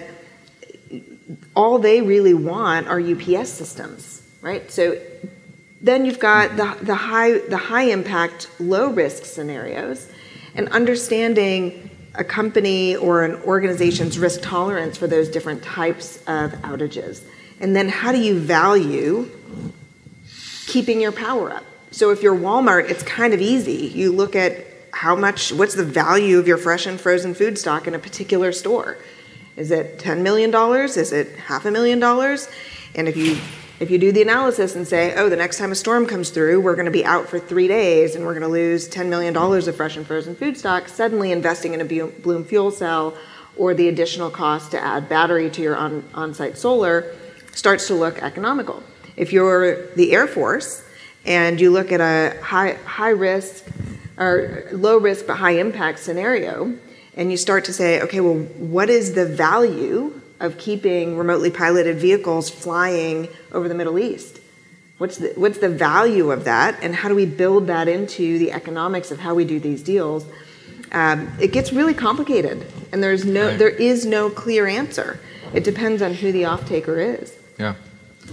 [1.56, 4.70] all they really want are UPS systems, right?
[5.80, 7.48] Then you've got mm-hmm.
[7.48, 10.10] the high impact, low risk scenarios
[10.54, 14.24] and understanding a company or an organization's mm-hmm.
[14.24, 17.22] risk tolerance for those different types of outages.
[17.60, 19.30] And then how do you value
[20.66, 21.64] keeping your power up?
[21.90, 23.86] So if you're Walmart, it's kind of easy.
[23.86, 27.86] You look at how much, what's the value of your fresh and frozen food stock
[27.86, 28.98] in a particular store.
[29.56, 30.54] Is it $10 million?
[30.84, 32.48] Is it half a million dollars?
[32.94, 33.38] And if you
[33.86, 36.90] do the analysis and say, "Oh, the next time a storm comes through, we're gonna
[36.90, 40.34] be out for three days, and we're gonna lose $10 million of fresh and frozen
[40.34, 43.14] food stock," suddenly investing in a Bloom fuel cell
[43.56, 47.04] or the additional cost to add battery to your on-site solar
[47.52, 48.82] starts to look economical.
[49.16, 50.82] If you're the Air Force
[51.26, 53.64] and you look at a high risk
[54.16, 56.72] or low risk but high impact scenario,
[57.16, 61.98] and you start to say, "Okay, well, what is the value of keeping remotely piloted
[61.98, 64.40] vehicles flying over the Middle East?
[64.98, 68.50] What's the what's the value of that, and how do we build that into the
[68.52, 70.26] economics of how we do these deals?"
[70.90, 75.20] Um, it gets really complicated, and there's no- Right There is no clear answer.
[75.52, 77.32] It depends on who the off taker is.
[77.58, 77.74] Yeah.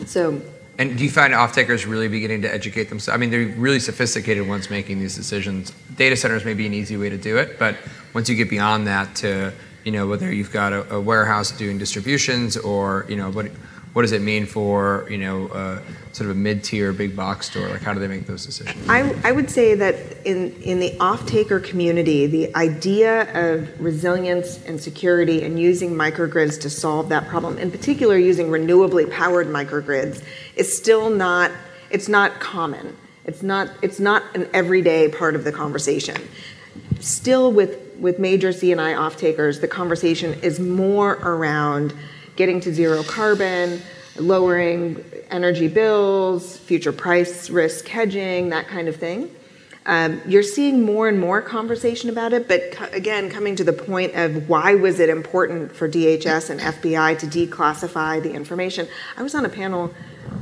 [0.05, 0.41] So.
[0.77, 3.15] And do you find off takers really beginning to educate themselves?
[3.15, 5.71] I mean, they're really sophisticated ones making these decisions.
[5.95, 7.77] Data centers may be an easy way to do it, but
[8.13, 9.53] once you get beyond that to,
[9.85, 14.21] you know, whether you've got a warehouse doing distributions or, you know, what does it
[14.21, 15.79] mean for, you know, uh,
[16.11, 17.69] sort of a mid-tier big box store?
[17.69, 18.89] Like, how do they make those decisions?
[18.89, 19.95] I would say that
[20.25, 27.07] in the off-taker community, the idea of resilience and security and using microgrids to solve
[27.09, 30.21] that problem, in particular using renewably powered microgrids,
[30.57, 31.51] is still not
[31.91, 32.97] it's not common.
[33.25, 36.17] It's not, it's not an everyday part of the conversation.
[36.99, 37.84] Still with
[38.19, 41.93] major C&I offtakers, the conversation is more around
[42.35, 43.81] getting to zero carbon,
[44.17, 49.29] lowering energy bills, future price risk hedging, that kind of thing.
[49.87, 54.15] Um, you're seeing more and more conversation about it, but again, coming to the point
[54.15, 58.87] of why was it important for DHS and FBI to declassify the information.
[59.15, 59.93] I was on a panel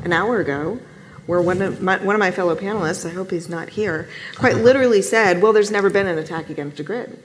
[0.05, 0.79] an hour ago
[1.25, 5.53] where one of my fellow panelists, I hope he's not here, quite literally said, "Well,
[5.53, 7.17] there's never been an attack against a grid."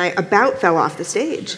[0.00, 1.56] I about fell off the stage.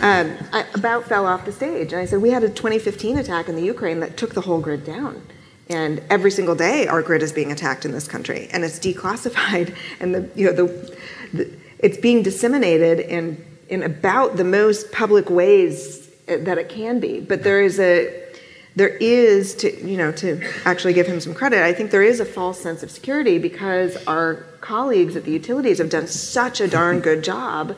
[0.00, 3.48] Um, I about fell off the stage, and I said, "We had a 2015 attack
[3.48, 5.22] in the Ukraine that took the whole grid down,
[5.68, 9.74] and every single day our grid is being attacked in this country, and it's declassified,
[10.00, 10.52] and the you know,
[11.32, 17.00] the it's being disseminated in in about the most public ways eh, that it can
[17.00, 17.78] be." But there is
[18.78, 22.60] to you know to actually give him some credit i think there is a false
[22.60, 27.22] sense of security because our colleagues at the utilities have done such a darn good
[27.22, 27.76] job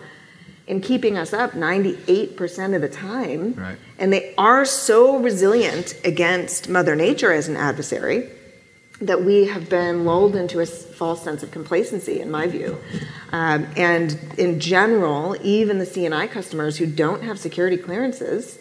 [0.67, 3.77] in keeping us up 98% of the time Right.
[3.99, 8.31] and they are so resilient against mother nature as an adversary
[9.01, 12.77] that we have been lulled into a false sense of complacency, in my view.
[13.33, 18.59] Um, and in general, even the C&I customers who don't have security clearances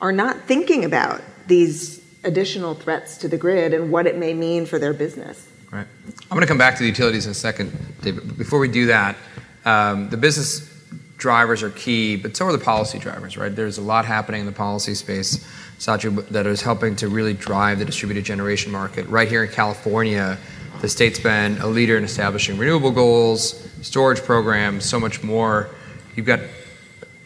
[0.00, 4.66] are not thinking about these additional threats to the grid and what it may mean
[4.66, 5.48] for their business.
[5.70, 5.86] Right.
[6.06, 8.38] I'm going to come back to the utilities in a second, David.
[8.38, 9.16] Before we do that,
[9.64, 10.70] um, the business
[11.16, 13.54] drivers are key, but so are the policy drivers, right?
[13.54, 15.46] There's a lot happening in the policy space,
[15.78, 19.06] Sachu, that is helping to really drive the distributed generation market.
[19.08, 20.38] Right here in California,
[20.80, 25.70] the state's been a leader in establishing renewable goals, storage programs, so much more.
[26.14, 26.40] You've got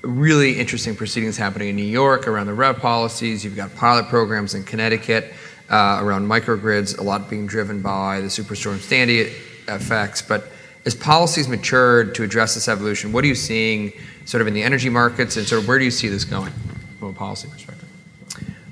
[0.02, 3.44] really interesting proceedings happening in New York around the REV policies.
[3.44, 5.32] You've got pilot programs in Connecticut
[5.70, 9.32] uh, around microgrids, a lot being driven by the Superstorm Sandy
[9.68, 10.22] effects.
[10.22, 10.50] But
[10.84, 13.92] as policies matured to address this evolution, what are you seeing
[14.24, 16.52] sort of in the energy markets and sort of where do you see this going
[16.98, 17.88] from a policy perspective?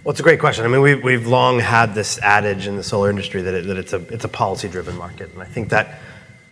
[0.05, 0.65] Well, it's a great question.
[0.65, 3.93] I mean, we've, we've long had this adage in the solar industry that, that it's
[3.93, 5.33] a, it's a policy driven market.
[5.33, 5.99] And I think that,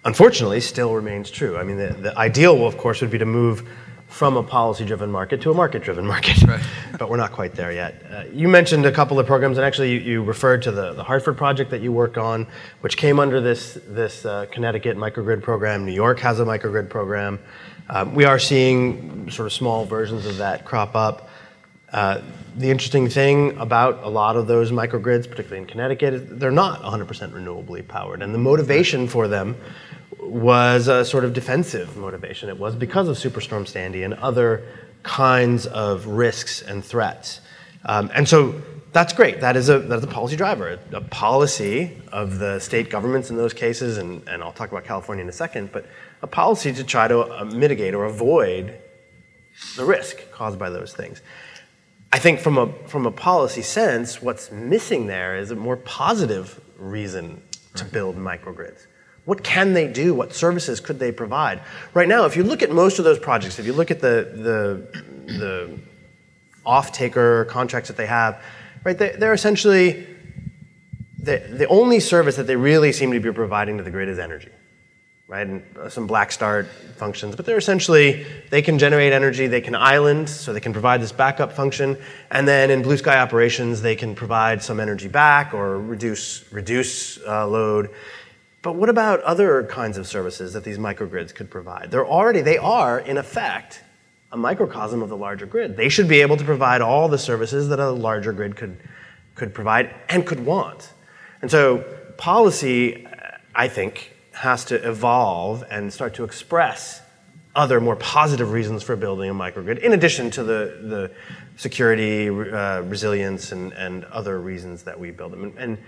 [0.05, 1.57] unfortunately, still remains true.
[1.57, 3.69] I mean, the, the ideal, of course, would be to move
[4.15, 6.41] from a policy driven market to a market driven market.
[6.45, 6.63] Right.
[7.01, 8.01] but we're not quite there yet.
[8.09, 11.03] Uh, you mentioned a couple of programs, and actually, you, you referred to the, the
[11.03, 12.47] Hartford project that you work on,
[12.81, 15.85] which came under this, this uh, Connecticut microgrid program.
[15.85, 17.41] New York has a microgrid program.
[17.91, 21.29] Um, we are seeing sort of small versions of that crop up.
[21.93, 22.23] Uh,
[22.57, 26.83] the interesting thing about a lot of those microgrids, particularly in Connecticut, is they're not
[26.83, 28.23] 100% renewably powered.
[28.23, 29.57] And the motivation for them
[30.27, 32.49] was a sort of defensive motivation.
[32.49, 34.67] It was because of Superstorm Sandy and other
[35.03, 37.41] kinds of risks and threats.
[37.85, 39.41] Um, and so that's great.
[39.41, 43.37] That is a, that is a policy driver, a policy of the state governments in
[43.37, 45.87] those cases, and, and I'll talk about California in a second, but
[46.23, 48.79] a policy to try to uh, mitigate or avoid
[49.77, 51.21] the risk caused by those things.
[52.13, 56.61] I think from a from a policy sense, what's missing there is a more positive
[56.79, 57.43] reason
[57.75, 58.87] to build microgrids.
[59.25, 60.15] What can they do?
[60.15, 61.61] What services could they provide?
[61.95, 64.31] Right now, if you look at most of those projects, if you look at the
[64.35, 65.79] the, the
[66.67, 68.43] off-taker contracts that they have,
[68.85, 70.07] right, they, they're essentially
[71.19, 74.19] the, the only service that they really seem to be providing to the grid is
[74.19, 74.51] energy
[75.27, 75.47] right?
[75.47, 79.75] And uh, some black start functions, but they're essentially they can generate energy, they can
[79.75, 81.97] island, so they can provide this backup function,
[82.31, 87.19] and then in blue sky operations they can provide some energy back or reduce reduce
[87.27, 87.91] uh, load.
[88.65, 91.91] But what about other kinds of services that these microgrids could provide?
[91.91, 93.83] They're already they are in effect
[94.33, 95.77] a microcosm of the larger grid.
[95.77, 98.79] They should be able to provide all the services that a larger grid could
[99.35, 100.95] could provide and could want.
[101.43, 101.85] And so
[102.17, 103.07] policy,
[103.55, 107.03] I think, has to evolve and start to express
[107.55, 111.11] other more positive reasons for building a microgrid, in addition to the, the
[111.57, 115.45] security, uh, resilience, and, and other reasons that we build them.
[115.45, 115.79] And, and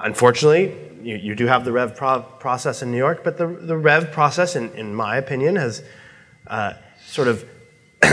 [0.00, 3.76] unfortunately, you, you do have the REV pro- process in New York, but the, the
[3.76, 5.82] REV process, in, in my opinion, has
[6.46, 7.48] uh, sort of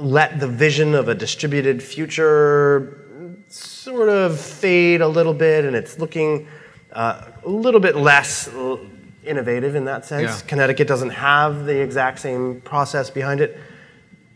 [0.00, 3.02] let the vision of a distributed future
[3.48, 6.46] sort of fade a little bit, and it's looking
[6.92, 8.48] uh, a little bit less
[9.24, 10.40] innovative in that sense.
[10.42, 10.48] Yeah.
[10.48, 13.58] Connecticut doesn't have the exact same process behind it.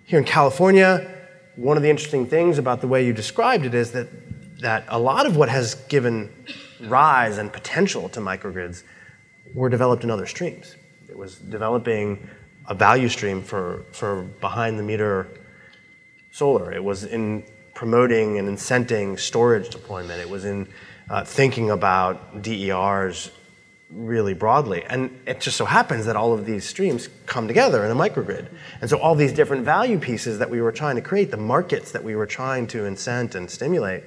[0.04, 1.08] Here in California,
[1.56, 4.08] one of the interesting things about the way you described it is that,
[4.60, 6.30] that a lot of what has given
[6.82, 8.82] rise and potential to microgrids
[9.54, 10.76] were developed in other streams.
[11.08, 12.28] It was developing
[12.66, 15.26] a value stream for, for behind the meter
[16.30, 16.72] solar.
[16.72, 17.44] It was in
[17.74, 20.20] promoting and incenting storage deployment.
[20.20, 20.68] It was in
[21.08, 23.30] uh, thinking about DERs
[23.90, 24.84] really broadly.
[24.84, 28.46] And it just so happens that all of these streams come together in a microgrid.
[28.80, 31.90] And so all these different value pieces that we were trying to create, the markets
[31.92, 34.04] that we were trying to incent and stimulate,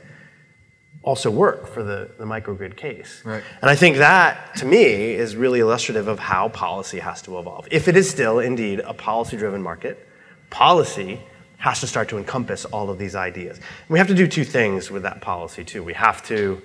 [1.04, 3.22] also work for the, the microgrid case.
[3.26, 3.44] Right.
[3.62, 7.68] And I think that, to me, is really illustrative of how policy has to evolve.
[7.72, 10.08] If it is still indeed a policy driven market,
[10.50, 11.20] policy
[11.58, 13.58] has to start to encompass all of these ideas.
[13.58, 15.84] And we have to do two things with that policy, too.
[15.84, 16.62] We have to,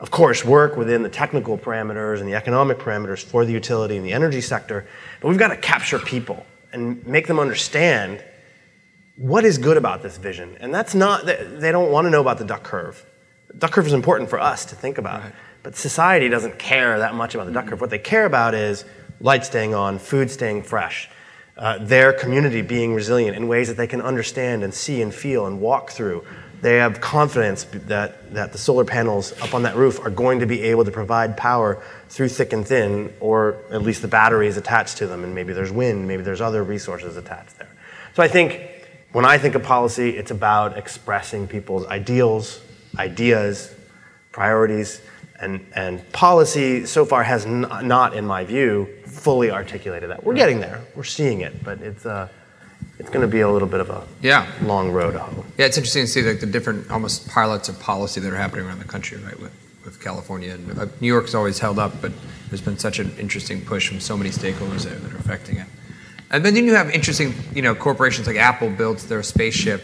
[0.00, 4.04] of course, work within the technical parameters and the economic parameters for the utility and
[4.04, 4.86] the energy sector,
[5.20, 8.22] but we've got to capture people and make them understand
[9.16, 10.56] what is good about this vision.
[10.60, 13.04] And that's not, they they don't want to know about the duck curve.
[13.58, 15.22] Duck curve is important for us to think about,
[15.62, 17.80] but society doesn't care that much about the duck curve.
[17.80, 18.84] What they care about is
[19.20, 21.08] light staying on, food staying fresh,
[21.56, 25.46] uh, their community being resilient in ways that they can understand and see and feel
[25.46, 26.24] and walk through,
[26.62, 30.46] they have confidence that, that the solar panels up on that roof are going to
[30.46, 34.96] be able to provide power through thick and thin, or at least the batteries attached
[34.96, 37.68] to them, and maybe there's wind, maybe there's other resources attached there.
[38.14, 38.62] So I think
[39.12, 42.60] when I think of policy, it's about expressing people's ideals,
[42.98, 43.74] ideas,
[44.32, 45.00] priorities,
[45.40, 50.24] and, and policy so far has n- not, in my view, fully articulated that.
[50.24, 52.06] We're getting there, we're seeing it, but it's.
[52.06, 52.28] Uh,
[52.96, 54.46] it's going to be a little bit of a Yeah.
[54.62, 55.16] long road.
[55.16, 55.44] I hope.
[55.58, 58.66] Yeah, it's interesting to see like the different almost pilots of policy that are happening
[58.66, 59.38] around the country, right?
[59.40, 59.50] With
[59.84, 62.12] with California and uh, New York's always held up, but
[62.48, 65.66] there's been such an interesting push from so many stakeholders there that are affecting it.
[66.30, 69.82] And then you have interesting, you know, corporations like Apple builds their spaceship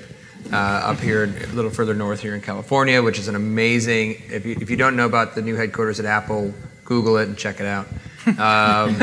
[0.52, 4.22] up here, a little further north here in California, which is an amazing.
[4.28, 7.66] If you, don't know about the new headquarters at Apple, Google it and check it
[7.66, 7.86] out.
[8.26, 8.96] Um,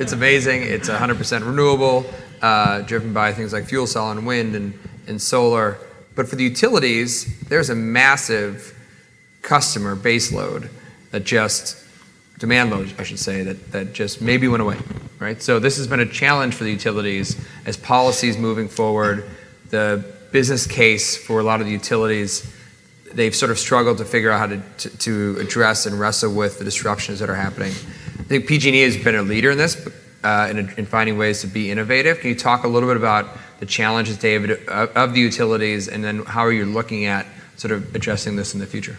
[0.00, 0.62] it's amazing.
[0.62, 2.06] It's 100% renewable,
[2.42, 5.78] uh, driven by things like fuel cell and wind and, and solar.
[6.14, 8.76] But for the utilities, there's a massive
[9.42, 10.70] customer base load
[11.10, 11.84] that just
[12.38, 14.78] demand load, I should say, that, that just maybe went away,
[15.18, 15.40] right?
[15.40, 19.28] So this has been a challenge for the utilities as policies moving forward.
[19.74, 22.48] The business case for a lot of the utilities,
[23.12, 27.18] they've sort of struggled to figure out how to, address and wrestle with the disruptions
[27.18, 27.72] that are happening.
[27.72, 29.84] I think PG&E has been a leader in this,
[30.22, 32.20] uh, in, in finding ways to be innovative.
[32.20, 36.24] Can you talk a little bit about the challenges, David, of the utilities, and then
[36.24, 38.96] how are you looking at sort of addressing this in the future?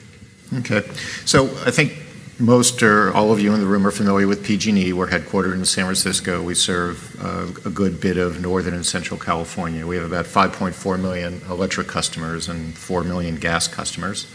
[0.59, 0.81] Okay.
[1.23, 1.93] So I think
[2.39, 4.91] most or all of you in the room are familiar with PG&E.
[4.93, 6.41] We're headquartered in San Francisco.
[6.41, 9.87] We serve uh, a good bit of northern and central California.
[9.87, 14.27] We have about 5.4 million electric customers and 4 million gas customers.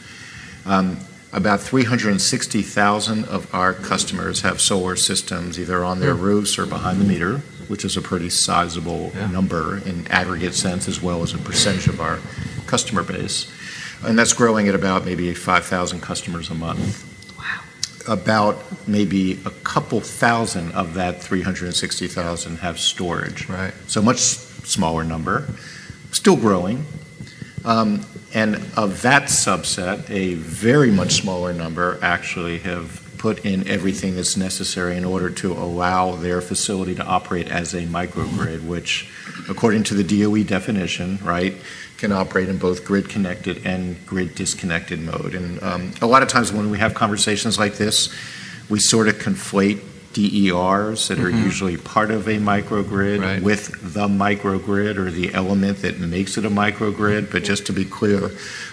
[0.64, 0.98] Um,
[1.32, 7.04] about 360,000 of our customers have solar systems either on their roofs or behind the
[7.04, 7.38] meter,
[7.68, 12.00] which is a pretty sizable number in aggregate sense as well as a percentage of
[12.00, 12.18] our
[12.66, 13.52] customer base.
[14.02, 17.09] And that's growing at about maybe 5,000 customers a month.
[18.08, 23.48] About maybe a couple thousand of that 360,000 have storage.
[23.48, 23.74] Right.
[23.86, 25.48] So much smaller number,
[26.10, 26.86] still growing.
[27.64, 34.16] Um, and of that subset, a very much smaller number actually have put in everything
[34.16, 39.10] that's necessary in order to allow their facility to operate as a microgrid, which,
[39.48, 41.54] according to the DOE definition, right,
[42.00, 45.34] can operate in both grid connected and grid disconnected mode.
[45.34, 48.08] And um, a lot of times when we have conversations like this,
[48.70, 49.82] we sort of conflate
[50.14, 53.42] DERs that are usually part of a microgrid Right.
[53.42, 57.30] with the microgrid or the element that makes it a microgrid.
[57.30, 58.30] But just to be clear,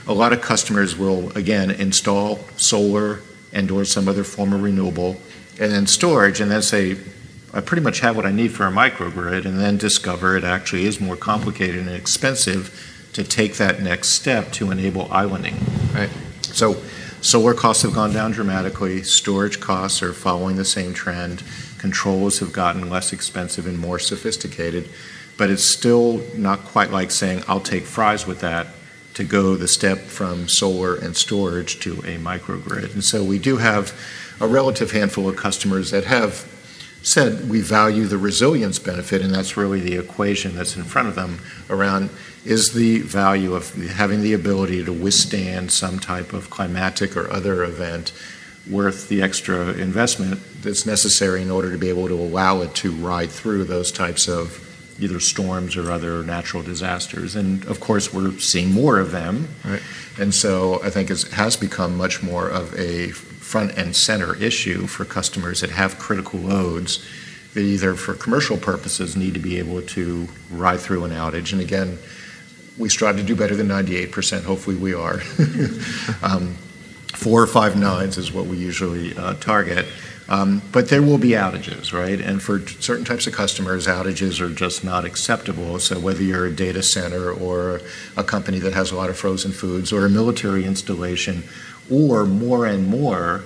[0.08, 3.20] a lot of customers will, again, install solar
[3.54, 5.18] and/or some other form of renewable,
[5.60, 6.98] and then storage, and then say,
[7.54, 10.86] I pretty much have what I need for a microgrid, and then discover it actually
[10.86, 12.72] is more complicated and expensive
[13.18, 15.56] to take that next step to enable islanding.
[15.92, 16.12] Right.
[16.44, 16.76] So
[17.20, 21.42] solar costs have gone down dramatically, storage costs are following the same trend,
[21.80, 24.88] controls have gotten less expensive and more sophisticated,
[25.36, 28.68] but it's still not quite like saying, I'll take fries with that
[29.16, 32.94] to go the step from solar and storage to a microgrid.
[32.94, 34.00] And so we do have
[34.40, 36.48] a relative handful of customers that have
[37.08, 41.16] said we value the resilience benefit, and that's really the equation that's in front of
[41.16, 41.40] them
[41.70, 42.10] around
[42.44, 47.64] is the value of having the ability to withstand some type of climatic or other
[47.64, 48.12] event
[48.70, 52.92] worth the extra investment that's necessary in order to be able to allow it to
[52.92, 54.67] ride through those types of
[55.00, 57.36] either storms or other natural disasters.
[57.36, 59.50] And of course, we're seeing more of them.
[59.64, 59.82] Right.
[60.20, 64.88] And so I think it has become much more of a front and center issue
[64.88, 67.06] for customers that have critical loads
[67.54, 71.54] that either for commercial purposes need to be able to ride through an outage.
[71.54, 71.98] And again,
[72.78, 74.44] we strive to do better than 98%.
[74.44, 75.14] Hopefully, we are.
[76.22, 76.54] um,
[77.14, 79.88] four or five nines is what we usually uh, target.
[80.30, 82.20] Um, but there will be outages, right?
[82.20, 85.80] And for certain types of customers, outages are just not acceptable.
[85.80, 87.80] So whether you're a data center or
[88.18, 91.44] a company that has a lot of frozen foods or a military installation,
[91.90, 93.44] or more and more,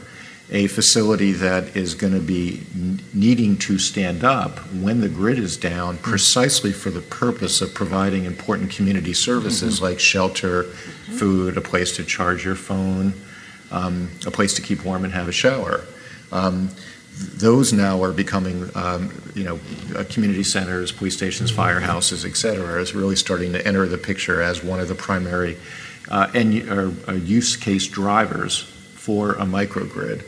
[0.50, 2.62] a facility that is going to be
[3.14, 8.26] needing to stand up when the grid is down precisely for the purpose of providing
[8.26, 13.14] important community services like shelter, food, a place to charge your phone,
[13.72, 15.86] um, a place to keep warm and have a shower.
[16.32, 16.70] Um,
[17.14, 19.60] those now are becoming, um, you know,
[19.96, 24.42] uh, community centers, police stations, firehouses, et cetera, is really starting to enter the picture
[24.42, 25.58] as one of the primary
[26.10, 26.70] uh, and
[27.08, 28.60] uh, use case drivers
[28.96, 30.24] for a microgrid.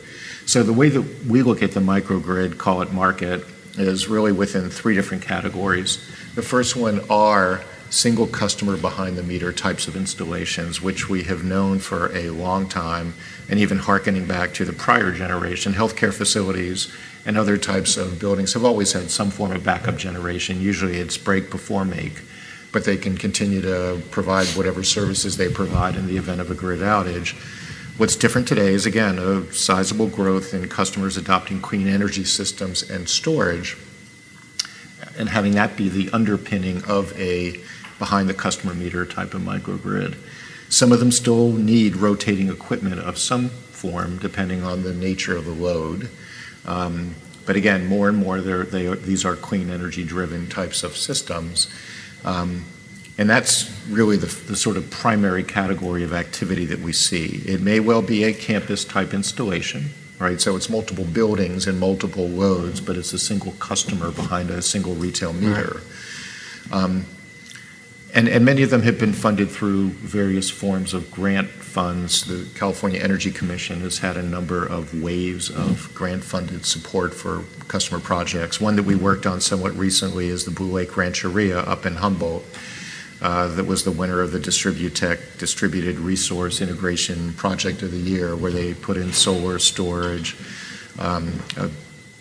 [0.46, 3.44] So the way that we look at the microgrid, call it market,
[3.76, 5.98] is really within three different categories.
[6.34, 11.44] The first one are single customer behind the meter types of installations, which we have
[11.44, 13.14] known for a long time,
[13.48, 16.92] and even harkening back to the prior generation, healthcare facilities
[17.26, 20.60] and other types of buildings have always had some form of backup generation.
[20.60, 22.22] Usually it's break before make,
[22.72, 26.54] but they can continue to provide whatever services they provide in the event of a
[26.54, 27.34] grid outage.
[27.96, 33.08] What's different today is, again, a sizable growth in customers adopting clean energy systems and
[33.08, 33.76] storage,
[35.16, 37.60] and having that be the underpinning of a
[38.00, 40.16] behind-the-customer meter type of microgrid.
[40.74, 45.44] Some of them still need rotating equipment of some form, depending on the nature of
[45.44, 46.10] the load.
[46.66, 47.14] Um,
[47.46, 51.72] but again, more and more, these are clean energy-driven types of systems.
[52.24, 52.64] Um,
[53.16, 57.42] and that's really the sort of primary category of activity that we see.
[57.46, 60.40] It may well be a campus-type installation, right?
[60.40, 64.94] So it's multiple buildings and multiple loads, but it's a single customer behind a single
[64.96, 65.82] retail meter.
[66.72, 67.04] Um,
[68.14, 72.24] And many of them have been funded through various forms of grant funds.
[72.24, 77.98] The California Energy Commission has had a number of waves of grant-funded support for customer
[77.98, 78.60] projects.
[78.60, 82.44] One that we worked on somewhat recently is the Blue Lake Rancheria up in Humboldt.
[83.20, 88.36] Uh, that was the winner of the DistribuTECH Distributed Resource Integration Project of the Year,
[88.36, 90.36] where they put in solar storage,
[91.00, 91.68] um, a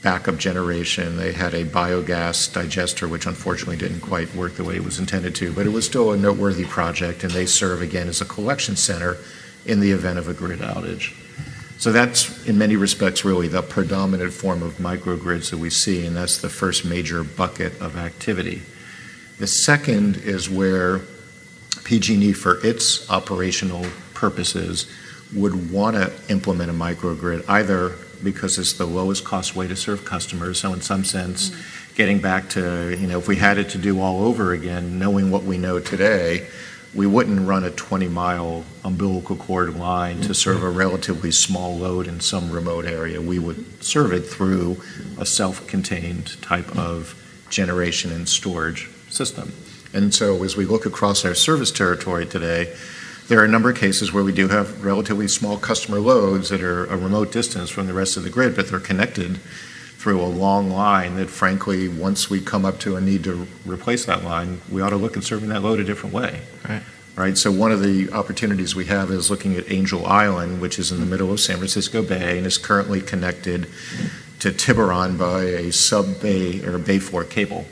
[0.04, 1.18] backup generation.
[1.18, 5.34] They had a biogas digester, which unfortunately didn't quite work the way it was intended
[5.36, 8.76] to, but it was still a noteworthy project, and they serve, again, as a collection
[8.76, 9.18] center
[9.66, 11.16] in the event of a grid outage.
[11.80, 16.16] So that's, in many respects, really the predominant form of microgrids that we see, and
[16.16, 18.62] that's the first major bucket of activity.
[19.40, 21.02] The second is where
[21.86, 24.90] PG&E, for its operational purposes,
[25.34, 30.06] would want to implement a microgrid, either because it's the lowest cost way to serve
[30.06, 30.60] customers.
[30.60, 31.52] So in some sense,
[31.96, 35.30] getting back to, you know, if we had it to do all over again, knowing
[35.32, 36.48] what we know today,
[36.96, 42.20] we wouldn't run a 20-mile umbilical cord line to serve a relatively small load in
[42.20, 43.20] some remote area.
[43.20, 44.78] We would serve it through
[45.18, 47.20] a self-contained type of
[47.50, 49.54] generation and storage system.
[49.92, 52.76] And so as we look across our service territory today,
[53.34, 56.62] there are a number of cases where we do have relatively small customer loads that
[56.62, 59.38] are a remote distance from the rest of the grid, but they're connected
[59.98, 64.06] through a long line that, frankly, once we come up to a need to replace
[64.06, 66.42] that line, we ought to look at serving that load a different way.
[66.70, 66.84] Right.
[67.16, 67.36] Right?
[67.36, 71.00] So one of the opportunities we have is looking at Angel Island, which is in
[71.00, 73.68] the middle of San Francisco Bay and is currently connected
[74.42, 77.66] to Tiburon by a sub-bay or a Bay4 cable.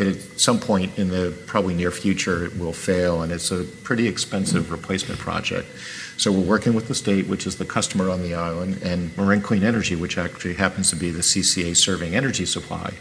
[0.00, 4.08] At some point in the probably near future, it will fail, and it's a pretty
[4.08, 5.68] expensive replacement project.
[6.16, 9.42] So we're working with the state, which is the customer on the island, and Marin
[9.42, 12.94] Clean Energy, which actually happens to be the CCA serving energy supply,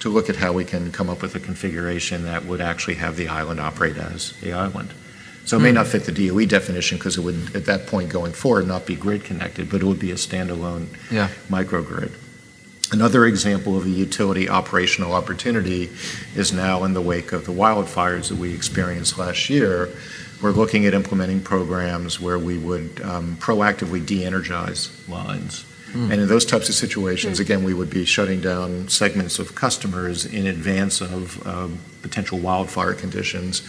[0.00, 3.16] to look at how we can come up with a configuration that would actually have
[3.16, 4.92] the island operate as the island.
[5.44, 5.76] So it may hmm.
[5.76, 8.94] not fit the DOE definition because it would, at that point going forward, not be
[8.94, 12.12] grid connected, but it would be a standalone- Yeah microgrid.
[12.92, 15.90] Another example of a utility operational opportunity
[16.36, 19.88] is now in the wake of the wildfires that we experienced last year.
[20.42, 25.64] We're looking at implementing programs where we would um, proactively de-energize lines.
[25.92, 26.12] Mm.
[26.12, 30.46] In those types of situations, again, we would be shutting down segments of customers in
[30.46, 33.62] advance of um, potential wildfire conditions.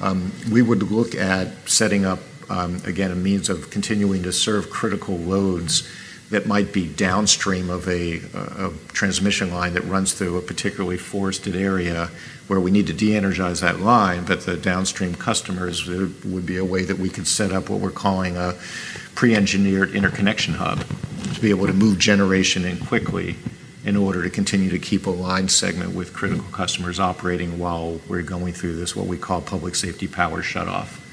[0.00, 2.18] Um, we would look at setting up,
[2.48, 5.88] again, a means of continuing to serve critical loads
[6.30, 11.54] that might be downstream of uh, a transmission line that runs through a particularly forested
[11.54, 12.10] area,
[12.46, 16.64] where we need to de-energize that line, but the downstream customers, there would be a
[16.64, 18.54] way that we could set up what we're calling a
[19.14, 20.84] pre-engineered interconnection hub,
[21.34, 23.36] to be able to move generation in quickly
[23.84, 28.22] in order to continue to keep a line segment with critical customers operating while we're
[28.22, 31.03] going through this, what we call public safety power shutoff.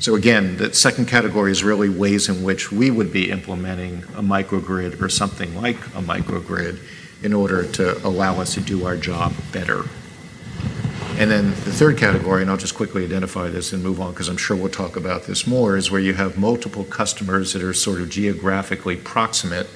[0.00, 4.22] So again, the second category is really ways in which we would be implementing a
[4.22, 6.78] microgrid or something like a microgrid
[7.22, 9.84] in order to allow us to do our job better.
[11.18, 14.28] And then the third category, and I'll just quickly identify this and move on because
[14.28, 17.74] I'm sure we'll talk about this more, is where you have multiple customers that are
[17.74, 19.66] sort of geographically proximate,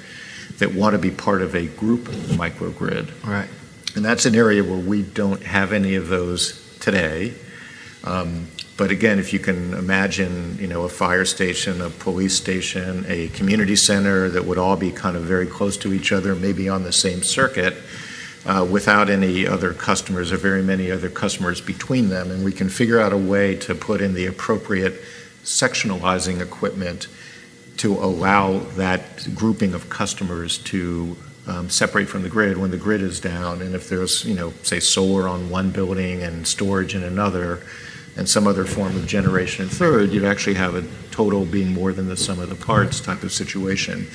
[0.59, 3.11] that want to be part of a group microgrid.
[3.27, 3.49] Right.
[3.97, 7.35] And that's an area where we don't have any of those today.
[8.05, 8.47] Um,
[8.83, 13.29] But again, if you can imagine, you know, a fire station, a police station, a
[13.29, 16.83] community center, that would all be kind of very close to each other, maybe on
[16.83, 17.77] the same circuit,
[18.45, 22.69] uh, without any other customers or very many other customers between them, and we can
[22.69, 25.01] figure out a way to put in the appropriate
[25.45, 27.07] sectionalizing equipment
[27.77, 31.17] to allow that grouping of customers to
[31.47, 33.63] um, separate from the grid when the grid is down.
[33.63, 37.63] And if there's, you know, say, solar on one building and storage in another,
[38.17, 42.09] and some other form of generation third, you'd actually have a total being more than
[42.09, 44.07] the sum of the parts type of situation.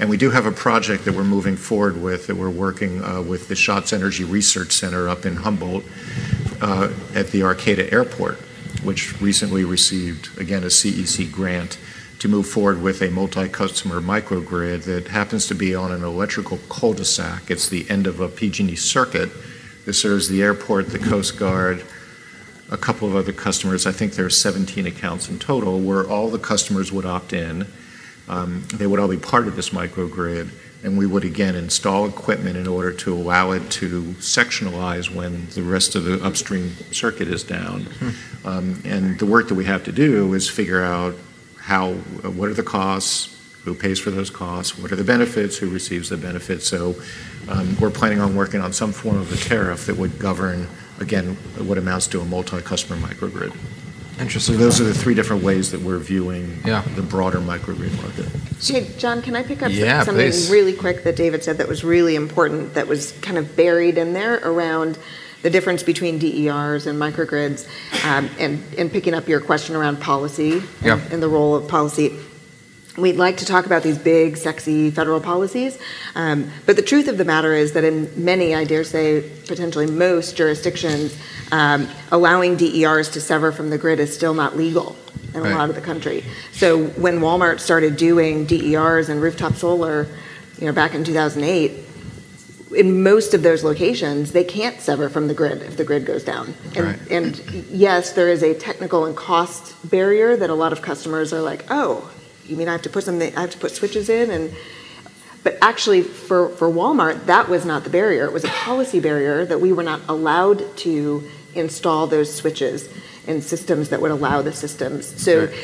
[0.00, 3.22] And we do have a project that we're moving forward with, that we're working uh,
[3.22, 5.84] with the Schatz Energy Research Center up in Humboldt
[6.60, 8.36] uh, at the Arcata Airport,
[8.82, 11.78] which recently received, again, a CEC grant
[12.18, 17.50] to move forward with a multi-customer microgrid that happens to be on an electrical cul-de-sac.
[17.50, 19.30] It's the end of a PG&E circuit.
[19.84, 21.84] This serves the airport, the Coast Guard,
[22.70, 23.86] a couple of other customers.
[23.86, 27.66] I think there are 17 accounts in total where all the customers would opt in.
[28.28, 30.50] Um, they would all be part of this microgrid,
[30.82, 35.62] and we would again install equipment in order to allow it to sectionalize when the
[35.62, 37.82] rest of the upstream circuit is down.
[37.82, 38.46] Hmm.
[38.46, 41.14] Um, and the work that we have to do is figure out
[41.58, 43.30] how, what are the costs,
[43.64, 46.68] who pays for those costs, what are the benefits, who receives the benefits.
[46.68, 46.94] So,
[47.48, 50.68] um, we're planning on working on some form of a tariff that would govern,
[51.00, 53.54] again, what amounts to a multi-customer microgrid.
[54.20, 54.58] Interesting.
[54.58, 56.60] Those are the three different ways that we're viewing.
[56.64, 58.26] Yeah the broader microgrid market.
[58.62, 60.38] Hey, John, can I pick up Yeah, please.
[60.38, 63.98] something really quick that David said that was really important, that was kind of buried
[63.98, 64.98] in there around
[65.42, 67.66] the difference between DERs and microgrids,
[68.06, 70.62] um, and picking up your question around policy.
[70.80, 72.16] Yeah The role of policy.
[72.96, 75.78] We'd like to talk about these big, sexy federal policies,
[76.14, 79.86] um, but the truth of the matter is that in many, I dare say, potentially
[79.86, 81.16] most jurisdictions,
[81.50, 84.94] um, allowing DERs to sever from the grid is still not legal
[85.34, 86.22] in a lot of the country.
[86.52, 90.06] So when Walmart started doing DERs and rooftop solar,
[90.60, 91.72] you know, back in 2008,
[92.76, 96.22] in most of those locations, they can't sever from the grid if the grid goes
[96.22, 96.54] down.
[96.76, 97.10] And, right.
[97.10, 97.38] And
[97.70, 101.64] yes, there is a technical and cost barrier that a lot of customers are like,
[101.70, 102.10] "Oh,
[102.46, 104.54] you mean I have to put something, I have to put switches in?" And,
[105.42, 108.24] but actually, for for Walmart, that was not the barrier.
[108.24, 112.88] It was a policy barrier that we were not allowed to install those switches
[113.26, 115.26] in systems that would allow the systems.
[115.26, 115.54] Right.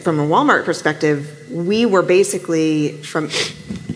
[0.00, 3.30] From a Walmart perspective, we were basically from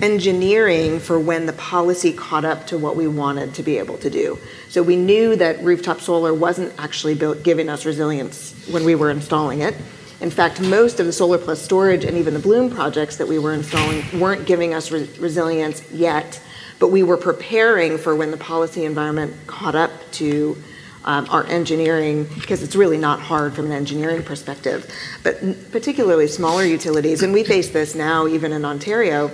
[0.00, 4.08] engineering for when the policy caught up to what we wanted to be able to
[4.08, 4.38] do.
[4.68, 9.60] So we knew that rooftop solar wasn't actually giving us resilience when we were installing
[9.60, 9.74] it.
[10.20, 13.38] In fact, most of the solar plus storage and even the Bloom projects that we
[13.38, 16.40] were installing weren't giving us resilience yet,
[16.80, 20.56] but we were preparing for when the policy environment caught up to
[21.04, 24.92] um, our engineering, because it's really not hard from an engineering perspective.
[25.22, 29.30] But particularly smaller utilities, and we face this now even in Ontario,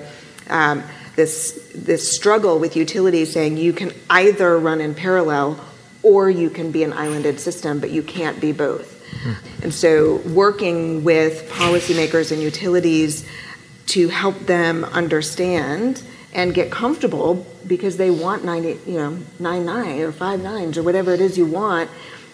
[0.50, 0.82] um,
[1.16, 5.58] this struggle with utilities saying you can either run in parallel
[6.02, 8.93] or you can be an islanded system, but you can't be both.
[9.62, 13.26] And so working with policymakers and utilities
[13.86, 16.02] to help them understand
[16.32, 20.82] and get comfortable because they want 90, you know, nine nine or five nines or
[20.82, 21.88] whatever it is you want,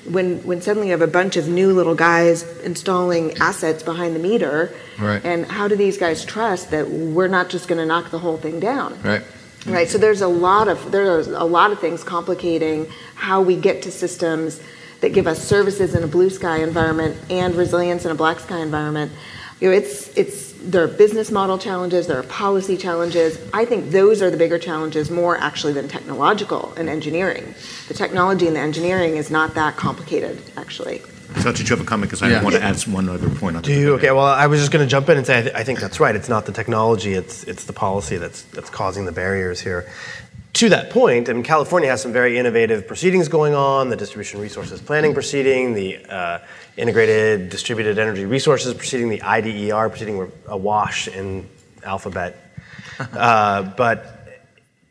[0.09, 4.75] when suddenly you have a bunch of new little guys installing assets behind the meter.
[4.99, 5.23] Right.
[5.25, 8.61] And how do these guys trust that we're not just gonna knock the whole thing
[8.61, 9.01] down?
[9.03, 9.23] Right.
[9.67, 9.89] Right.
[9.89, 13.91] So there's a lot of there's a lot of things complicating how we get to
[13.91, 14.63] systems
[15.01, 18.59] that give us services in a blue sky environment and resilience in a black sky
[18.61, 19.13] environment.
[19.61, 23.39] You know, it's it's there are business model challenges, there are policy challenges.
[23.53, 27.55] I think those are the bigger challenges more actually than technological and engineering.
[27.89, 30.99] The technology and the engineering is not that complicated, actually.
[31.35, 32.11] Sachu, do you have a comment?
[32.11, 32.41] 'Cause Yeah.
[32.41, 33.73] I want to add one other point on to.
[33.73, 33.95] Do you?
[33.95, 34.11] Okay.
[34.11, 36.15] Well, I was just gonna jump in and say I think that's right.
[36.17, 39.87] It's not the technology, it's it's the policy that's that's causing the barriers here.
[40.55, 44.41] To that point, I mean, California has some very innovative proceedings going on, the distribution
[44.41, 46.41] resources Planning proceeding, the
[46.77, 50.17] Integrated Distributed Energy resources proceeding, the IDER proceeding.
[50.17, 51.49] We're awash in
[51.85, 52.37] alphabet.
[53.15, 54.21] Uh, but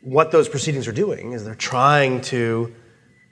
[0.00, 2.74] what those proceedings are doing is they're trying to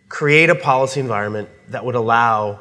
[0.08, 2.60] create a policy environment that would allow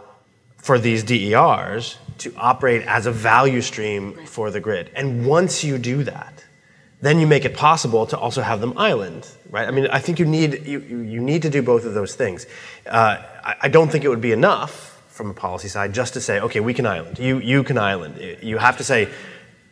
[0.57, 4.89] for these DERs to operate as a value stream for the grid.
[4.95, 6.36] And once you do that,
[7.01, 9.67] then you make it possible to also have them island, right?
[9.67, 12.47] I mean, I think you need you, you need to do both of those things.
[12.87, 13.17] Uh,
[13.61, 16.59] I don't think it would be enough from a policy side just to say, "Okay,
[16.59, 17.19] we can island.
[17.19, 19.09] You you can island." You have to say,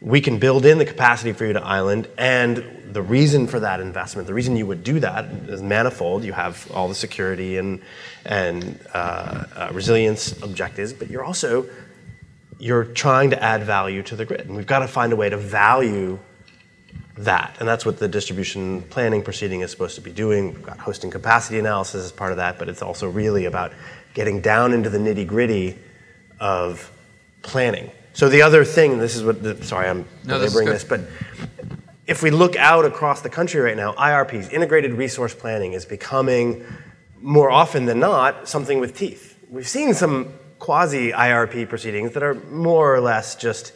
[0.02, 2.64] "We can build in the capacity for you to island," and
[2.94, 6.24] the reason for that investment, the reason you would do that is manifold.
[6.24, 7.82] You have all the security and
[8.26, 11.68] uh, uh, resilience objectives, but you're also
[12.58, 15.30] you're trying to add value to the grid, and we've got to find a way
[15.30, 16.20] to value
[17.18, 20.54] that, and that's what the distribution Planning proceeding is supposed to be doing.
[20.54, 23.72] We've got hosting capacity analysis as part of that, but it's also really about
[24.14, 25.78] getting down into the nitty-gritty
[26.40, 26.92] of
[27.42, 27.92] planning.
[28.14, 29.62] So the other thing, this is what the.
[29.64, 30.66] Sorry, I'm No, this is good.
[30.66, 31.02] belaboring this, but
[32.08, 36.66] if we look out across the country right now, IRPs, integrated resource planning, is becoming
[37.22, 42.36] more often than not something with teeth, we've seen some quasi IRP proceedings that are
[42.36, 43.74] more or less just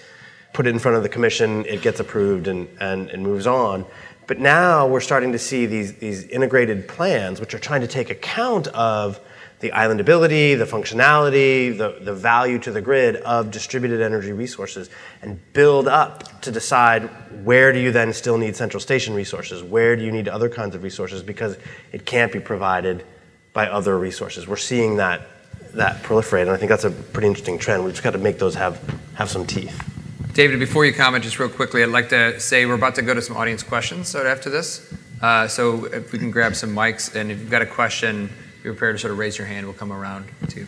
[0.54, 3.86] put it in front of the commission, it gets approved and, and, and moves on.
[4.28, 8.10] But now we're starting to see these, these integrated plans, which are trying to take
[8.10, 9.20] account of
[9.60, 14.89] the islandability, the functionality, the, the value to the grid of distributed energy resources,
[15.22, 17.10] and build up to decide
[17.43, 19.62] where do you then still need central station resources?
[19.62, 21.24] Where do you need other kinds of resources?
[21.24, 21.58] Because
[21.91, 23.04] it can't be provided
[23.52, 24.47] by other resources.
[24.47, 25.28] We're seeing that,
[25.74, 27.84] that proliferate, and I think that's a pretty interesting trend.
[27.84, 28.80] We've just got to make those have,
[29.16, 29.99] have some teeth.
[30.40, 33.14] David, before you comment, just real quickly, I'd like to say we're about to go
[33.14, 34.90] to some audience questions so after this.
[35.22, 38.28] Uh, so if we can grab some mics, and if you've got a question,
[38.64, 39.66] be prepared to sort of raise your hand.
[39.66, 40.68] We'll come around to you.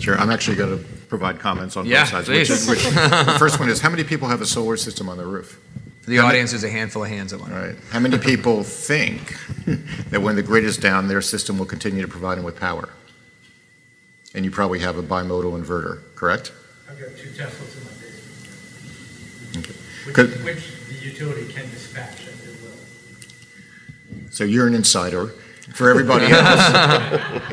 [0.00, 0.18] Sure.
[0.18, 2.28] I'm actually going to provide comments on Yeah, both sides.
[2.28, 2.68] please.
[2.68, 5.26] Which, which, the first one is how many people have a solar system on their
[5.26, 5.62] roof?
[6.02, 7.32] For the How many- audience, there's a handful of hands.
[7.32, 7.54] I want.
[7.54, 7.76] All right.
[7.92, 9.34] How many people think
[10.10, 12.90] that when the grid is down, their system will continue to provide them with power?
[14.34, 16.52] And you probably have a bimodal inverter, correct?
[16.86, 17.95] I've got two Teslas in my
[19.62, 20.44] basement.
[20.44, 22.76] Which, which the utility can dispatch at their will.
[24.30, 25.32] So you're an insider.
[25.74, 26.60] For everybody else,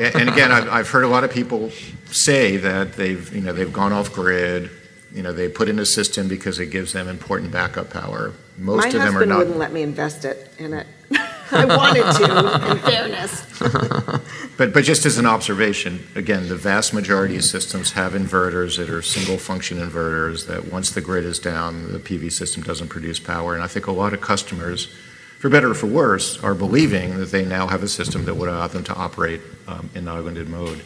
[0.14, 1.70] and again, I've, I've heard a lot of people
[2.06, 4.70] say that they've, you know, they've gone off grid.
[5.12, 8.32] You know, they put in a system because it gives them important backup power.
[8.56, 9.10] Most My of them are not.
[9.10, 9.38] My husband not.
[9.38, 10.86] wouldn't let me invest it in it.
[11.50, 13.44] I wanted to, in fairness.
[14.56, 18.88] But, but just as an observation, again, the vast majority of systems have inverters that
[18.88, 23.18] are single function inverters that once the grid is down, the PV system doesn't produce
[23.18, 23.54] power.
[23.54, 24.86] And I think a lot of customers,
[25.40, 28.48] for better or for worse, are believing that they now have a system that would
[28.48, 30.82] allow them to operate um, in islanded mode.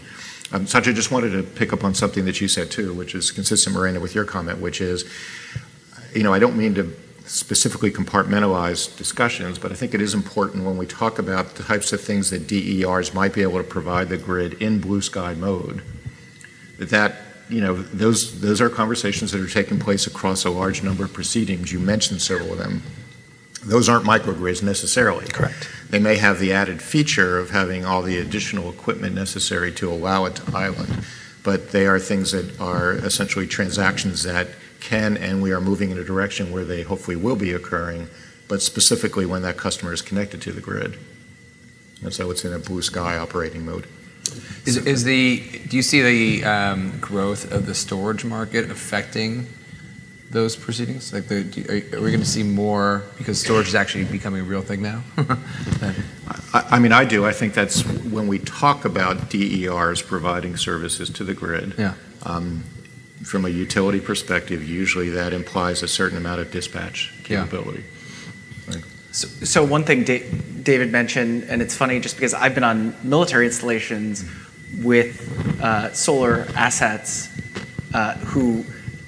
[0.51, 3.31] Um, Sachu, just wanted to pick up on something that you said too, which is
[3.31, 5.05] consistent, Miranda, with your comment, which is,
[6.15, 6.85] you know, I don't mean to
[7.29, 11.93] specifically compartmentalized discussions, but I think it is important when we talk about the types
[11.93, 15.83] of things that DERs might be able to provide the grid in blue sky mode,
[16.79, 17.17] that that,
[17.51, 21.13] you know, those, those are conversations that are taking place across a large number of
[21.13, 21.71] proceedings.
[21.71, 22.83] You mentioned several of them.
[23.63, 25.27] Those aren't microgrids necessarily.
[25.27, 25.69] Correct.
[25.91, 30.25] They may have the added feature of having all the additional equipment necessary to allow
[30.25, 31.05] it to island,
[31.43, 34.49] but they are things that are essentially transactions that
[34.81, 38.09] can, and we are moving in a direction where they hopefully will be occurring,
[38.49, 40.99] but specifically when that customer is connected to the grid.
[42.03, 43.87] And so it's in a blue sky operating mode.
[44.67, 49.47] Is, is the do you see the um, growth of the storage market affecting
[50.31, 51.13] those proceedings?
[51.13, 54.43] Like, the, do, are, are we going to see more because storage is actually becoming
[54.43, 55.03] a real thing now?
[56.53, 57.25] I, I mean, I do.
[57.25, 61.75] I think that's when we talk about DERs providing services to the grid.
[63.21, 63.25] Yeah.
[63.27, 67.45] From a utility perspective, usually that implies a certain amount of dispatch Yeah.
[67.45, 67.85] capability.
[69.11, 70.23] So, so one thing Da-
[70.63, 74.25] David mentioned, and it's funny just because I've been on military installations
[74.83, 77.29] with uh, solar assets
[77.95, 78.65] uh, who,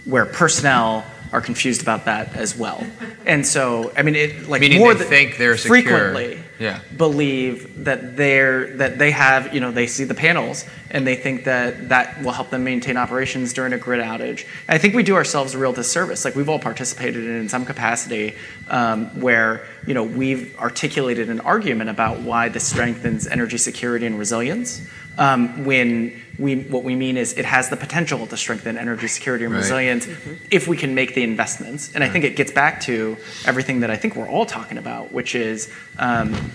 [0.07, 2.85] where personnel are confused about that as well.
[3.27, 5.83] And so, I mean, it like Meaning more they than think they're secure.
[5.83, 6.81] frequently Yeah.
[6.95, 11.45] believe that they're that they have you know they see the panels and they think
[11.45, 14.47] that that will help them maintain operations during a grid outage.
[14.69, 16.25] I think we do ourselves a real disservice.
[16.25, 18.35] Like we've all participated in, in some capacity
[18.69, 24.19] um, where you know we've articulated an argument about why this strengthens energy security and
[24.19, 24.87] resilience.
[25.19, 29.45] Um, when we what we mean is it has the potential to strengthen energy security
[29.45, 29.61] and Right.
[29.61, 30.07] resilience
[30.51, 31.95] if we can make the investments.
[31.95, 35.13] And I think it gets back to everything that I think we're all talking about,
[35.13, 36.53] which is um,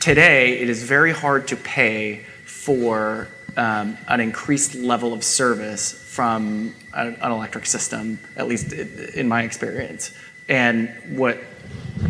[0.00, 6.74] today it is very hard to pay for um, an increased level of service from
[6.94, 10.12] an, an electric system, at least in my experience.
[10.48, 11.38] And what,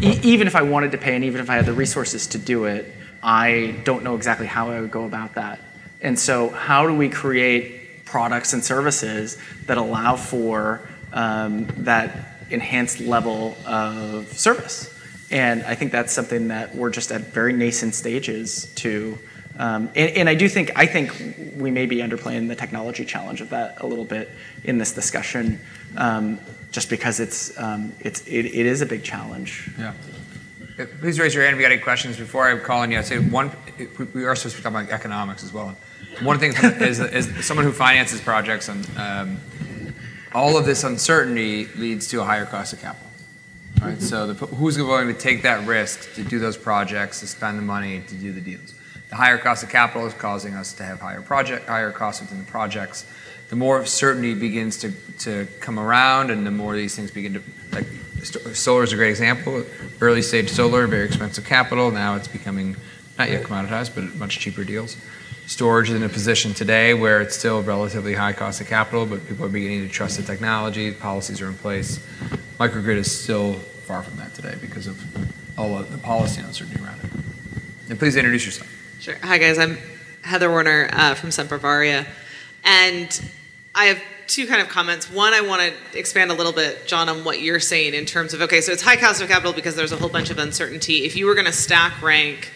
[0.01, 2.65] even if I wanted to pay and even if I had the resources to do
[2.65, 5.61] it, I don't know exactly how I would go about that.
[6.01, 9.37] And so, how do we create products and services
[9.67, 14.95] that allow for um, that enhanced level of service?
[15.31, 19.19] And I think that's something that we're just at very nascent stages to.
[19.59, 23.41] Um, and, and I do think I think we may be underplaying the technology challenge
[23.41, 24.31] of that a little bit
[24.63, 25.61] in this discussion,
[25.97, 26.39] um,
[26.71, 29.71] just because it's um, it's it, it is a big challenge.
[29.79, 29.95] Yeah.
[31.01, 32.99] Please raise your hand if you got any questions before I call on you.
[32.99, 33.51] I say one.
[34.15, 35.77] we- are supposed to talking about economics as well.
[36.23, 39.39] One thing is, is someone who finances projects and um,
[40.33, 43.09] all of this uncertainty leads to a higher cost of capital.
[43.81, 44.01] Right.
[44.01, 48.01] So who's willing to take that risk to do those projects, to spend the money,
[48.01, 48.75] to do the deals?
[49.11, 52.39] The higher cost of capital is causing us to have higher project, higher costs within
[52.39, 53.07] the projects.
[53.49, 57.43] The more certainty begins to, to come around, and the more these things begin to
[57.73, 57.87] like
[58.55, 59.65] solar is a great example.
[60.01, 61.91] Early stage solar, very expensive capital.
[61.91, 62.77] Now it's becoming
[63.19, 64.97] not yet commoditized, but much cheaper deals.
[65.47, 69.27] Storage is in a position today where it's still relatively high cost of capital, but
[69.27, 71.99] people are beginning to trust the technology, policies are in place.
[72.59, 75.03] Microgrid is still far from that today because of
[75.59, 77.11] all of the policy uncertainty around it.
[77.89, 78.71] And please introduce yourself.
[79.01, 79.17] Sure.
[79.23, 79.59] Hi, guys.
[79.59, 79.79] I'm
[80.23, 82.07] Heather Warner uh, from Sempervaria.
[82.69, 83.31] And
[83.75, 85.11] I have two kind of comments.
[85.11, 88.35] One, I want to expand a little bit, John, on what you're saying in terms
[88.35, 91.07] of okay, so it's high cost of capital because there's a whole bunch of uncertainty.
[91.07, 92.53] If you were going to stack rank,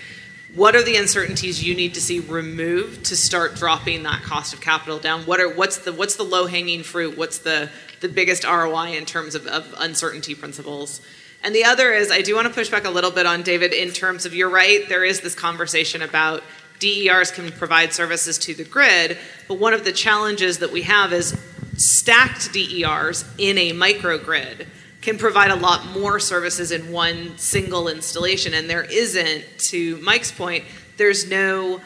[0.54, 4.60] what are the uncertainties you need to see removed to start dropping that cost of
[4.60, 5.22] capital down?
[5.22, 7.16] What are what's the what's the low hanging fruit?
[7.16, 11.00] What's the the biggest ROI in terms of, of uncertainty principles?
[11.42, 13.72] And the other is I do want to push back a little bit on David
[13.72, 16.42] in terms of you're right, there is this conversation about
[16.82, 19.16] DERs can provide services to the grid,
[19.46, 21.38] but one of the challenges that we have is
[21.76, 24.66] stacked DERs in a microgrid
[25.00, 28.52] can provide a lot more services in one single installation.
[28.52, 30.64] And there isn't, to Mike's point,
[30.96, 31.80] there's no,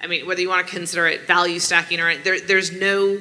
[0.00, 3.20] I mean, whether you want to consider it value stacking or there, there's no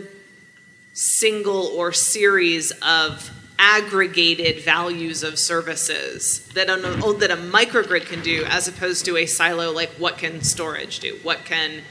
[0.93, 3.31] single or series of
[3.63, 6.77] aggregated values of services that a,
[7.19, 11.19] that a microgrid can do as opposed to a silo like what can storage do
[11.21, 11.83] what can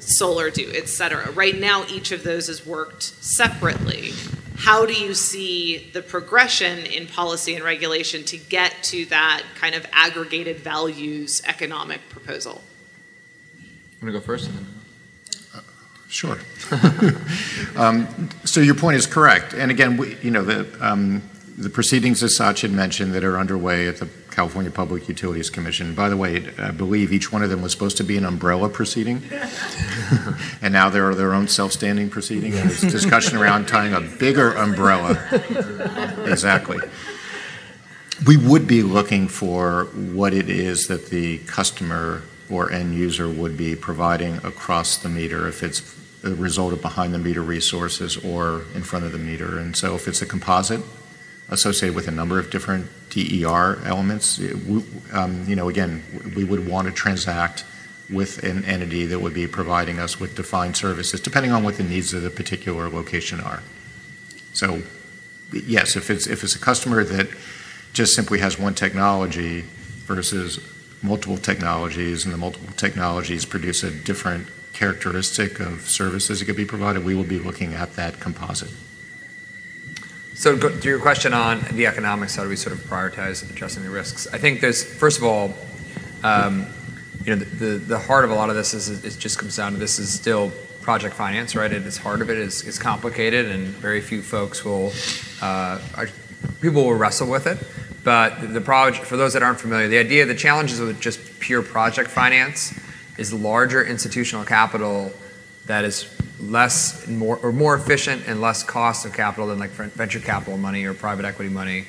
[0.00, 4.12] solar do etc right now each of those is worked separately.
[4.56, 9.74] How do you see the progression in policy and regulation to get to that kind
[9.74, 12.62] of aggregated values economic proposal?
[13.56, 14.50] I'm going to go first
[16.14, 16.38] Sure.
[17.76, 18.06] um,
[18.44, 19.52] so your point is correct.
[19.52, 21.22] And again, we, you know, the, um,
[21.58, 25.92] the proceedings as Sachu mentioned that are underway at the California Public Utilities Commission.
[25.92, 28.68] By the way, I believe each one of them was supposed to be an umbrella
[28.68, 29.22] proceeding,
[30.62, 32.54] and now they're their own self-standing proceeding.
[32.54, 35.18] And there's discussion around tying a bigger umbrella.
[36.26, 36.78] exactly.
[38.24, 43.56] We would be looking for what it is that the customer or end user would
[43.56, 48.64] be providing across the meter if it's a result of behind the meter resources or
[48.74, 49.58] in front of the meter.
[49.58, 50.80] And so if it's a composite
[51.50, 56.02] associated with a number of different DER elements, we, um, you know, again,
[56.34, 57.64] we would want to transact
[58.10, 61.82] with an entity that would be providing us with defined services, depending on what the
[61.82, 63.62] needs of the particular location are.
[64.52, 64.82] So,
[65.52, 67.28] yes, if it's if it's a customer that
[67.92, 69.62] just simply has one technology
[70.06, 70.60] versus
[71.02, 76.64] multiple technologies, and the multiple technologies produce a different characteristic of services that could be
[76.66, 78.70] provided, we will be looking at that composite.
[80.34, 83.90] So to your question on the economics, how do we sort of prioritize addressing the
[83.90, 84.26] risks?
[84.32, 85.54] I think there's, first of all,
[86.24, 86.66] um,
[87.24, 89.78] you know, the, heart of a lot of this is it just comes down to
[89.78, 90.50] this is still
[90.82, 91.72] project finance, right?
[91.72, 94.92] At its heart of it is, is complicated, and very few folks will,
[95.40, 95.78] uh,
[96.60, 97.58] people will wrestle with it.
[98.02, 101.62] But the project, for those that aren't familiar, the idea, the challenges with just pure
[101.62, 102.78] project finance
[103.18, 105.12] is larger institutional capital
[105.66, 106.08] that is
[106.40, 110.84] less more or more efficient and less cost of capital than like venture capital money
[110.84, 111.86] or private equity money.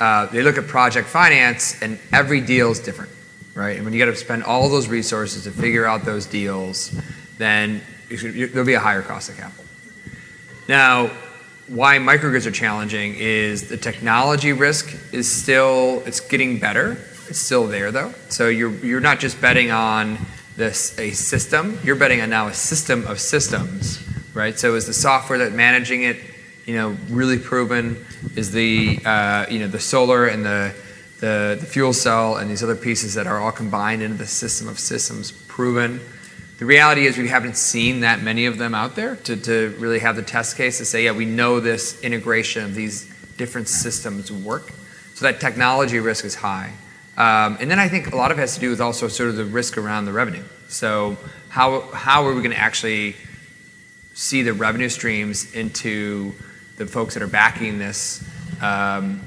[0.00, 3.10] Uh, they look at project finance and every deal is different,
[3.54, 3.76] right?
[3.76, 6.98] And when you got to spend all those resources to figure out those deals,
[7.38, 9.64] then there'll be a higher cost of capital.
[10.68, 11.10] Now,
[11.66, 16.92] why microgrids are challenging is the technology risk is still it's getting better.
[17.28, 18.12] It's still there though.
[18.28, 20.18] So you're you're not just betting on
[20.56, 21.78] this a system.
[21.82, 24.02] You're betting on now a system of systems,
[24.34, 24.58] right?
[24.58, 26.18] So is the software that managing it,
[26.64, 28.04] you know, really proven?
[28.36, 30.74] Is the uh, you know the solar and the,
[31.20, 34.68] the the fuel cell and these other pieces that are all combined into the system
[34.68, 36.00] of systems proven?
[36.58, 39.98] The reality is we haven't seen that many of them out there to, to really
[39.98, 44.30] have the test case to say, yeah, we know this integration of these different systems
[44.30, 44.70] work.
[45.14, 46.72] So that technology risk is high.
[47.16, 49.28] Um, and then I think a lot of it has to do with also sort
[49.30, 50.42] of the risk around the revenue.
[50.68, 51.16] So
[51.48, 51.82] how,
[52.24, 53.14] are we going to actually
[54.14, 56.32] see the revenue streams into
[56.76, 58.24] the folks that are backing this
[58.60, 59.20] um,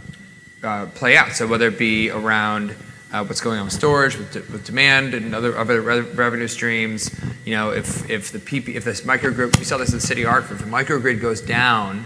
[0.63, 1.31] uh, play out?
[1.31, 2.75] So whether it be around
[3.11, 7.09] uh, what's going on with storage, with, demand, and other revenue streams.
[7.45, 11.41] You know, if this microgrid, we saw this in City Hartford, if the microgrid goes
[11.41, 12.05] down,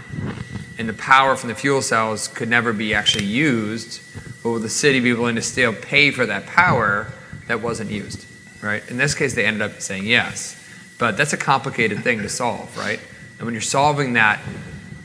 [0.78, 4.00] and the power from the fuel cells could never be actually used,
[4.42, 7.12] but would the city be willing to still pay for that power
[7.48, 8.26] that wasn't used,
[8.62, 8.82] right?
[8.90, 10.58] In this case, they ended up saying yes,
[10.98, 13.00] but that's a complicated thing to solve, right?
[13.38, 14.40] And when you're solving that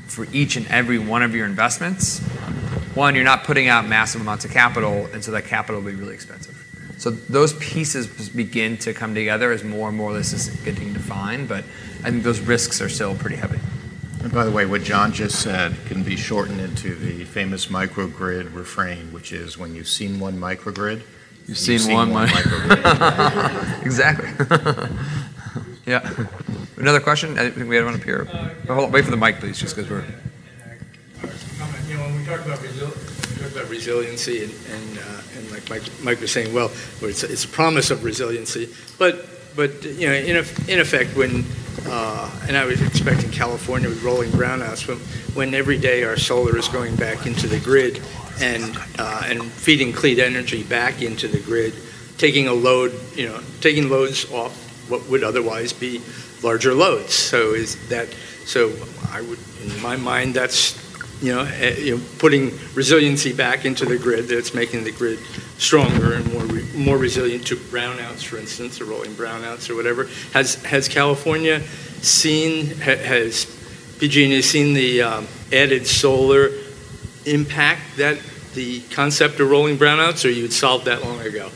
[0.05, 2.19] for each and every one of your investments,
[2.95, 5.95] one, you're not putting out massive amounts of capital, and so that capital will be
[5.95, 6.55] really expensive.
[6.97, 11.47] So those pieces begin to come together as more and more this is getting defined,
[11.47, 11.63] but
[12.03, 13.59] I think those risks are still pretty heavy.
[14.27, 18.53] And by the way, what John just said can be shortened into the famous microgrid
[18.53, 23.81] refrain, which is when you've seen one microgrid, you've, you've seen, seen, one, one microgrid.
[23.85, 24.27] exactly.
[25.85, 26.25] Yeah.
[26.75, 27.39] Another question?
[27.39, 28.27] I think we had one up here.
[28.67, 30.03] Oh, hold on, wait for the mic, please, just because we're.
[31.87, 35.49] You know, when we talk about resil- we talk about resiliency and, and, uh, and
[35.51, 36.69] like Mike, Mike was saying, well,
[36.99, 38.67] well, it's, a- it's a promise of resiliency,
[38.99, 39.25] but,
[39.57, 40.37] but, you know, in,
[40.69, 41.43] in effect, when,
[41.87, 44.99] uh, and I was expecting California with rolling brownouts, when,
[45.33, 47.99] when every day our solar is going back into the grid
[48.39, 51.73] and, uh, and feeding clean energy back into the grid,
[52.19, 54.55] taking a load, you know, taking loads off
[54.89, 56.01] what would otherwise be
[56.43, 57.13] larger loads.
[57.13, 58.07] So is that,
[58.45, 58.71] so
[59.09, 60.86] I would, in my mind, that's,
[61.21, 65.19] you know, eh, you know, putting resiliency back into the grid, that's making the grid
[65.57, 70.07] stronger and more, re- more resilient to brownouts, for instance, or rolling brownouts or whatever.
[70.33, 71.61] Has, has California
[72.01, 73.45] seen, ha- has
[73.99, 76.49] PG&E seen the um, added solar
[77.25, 78.19] impact that
[78.53, 81.49] the concept of rolling brownouts, or you had solved that long ago?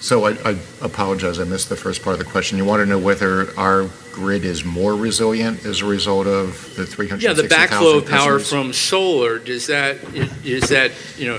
[0.00, 2.58] So I, I apologize, I missed the first part of the question.
[2.58, 7.18] You want to know whether our grid is more resilient as a result of the
[7.20, 9.98] Yeah, the backflow of power from solar, does that,
[10.44, 11.38] is that, you know,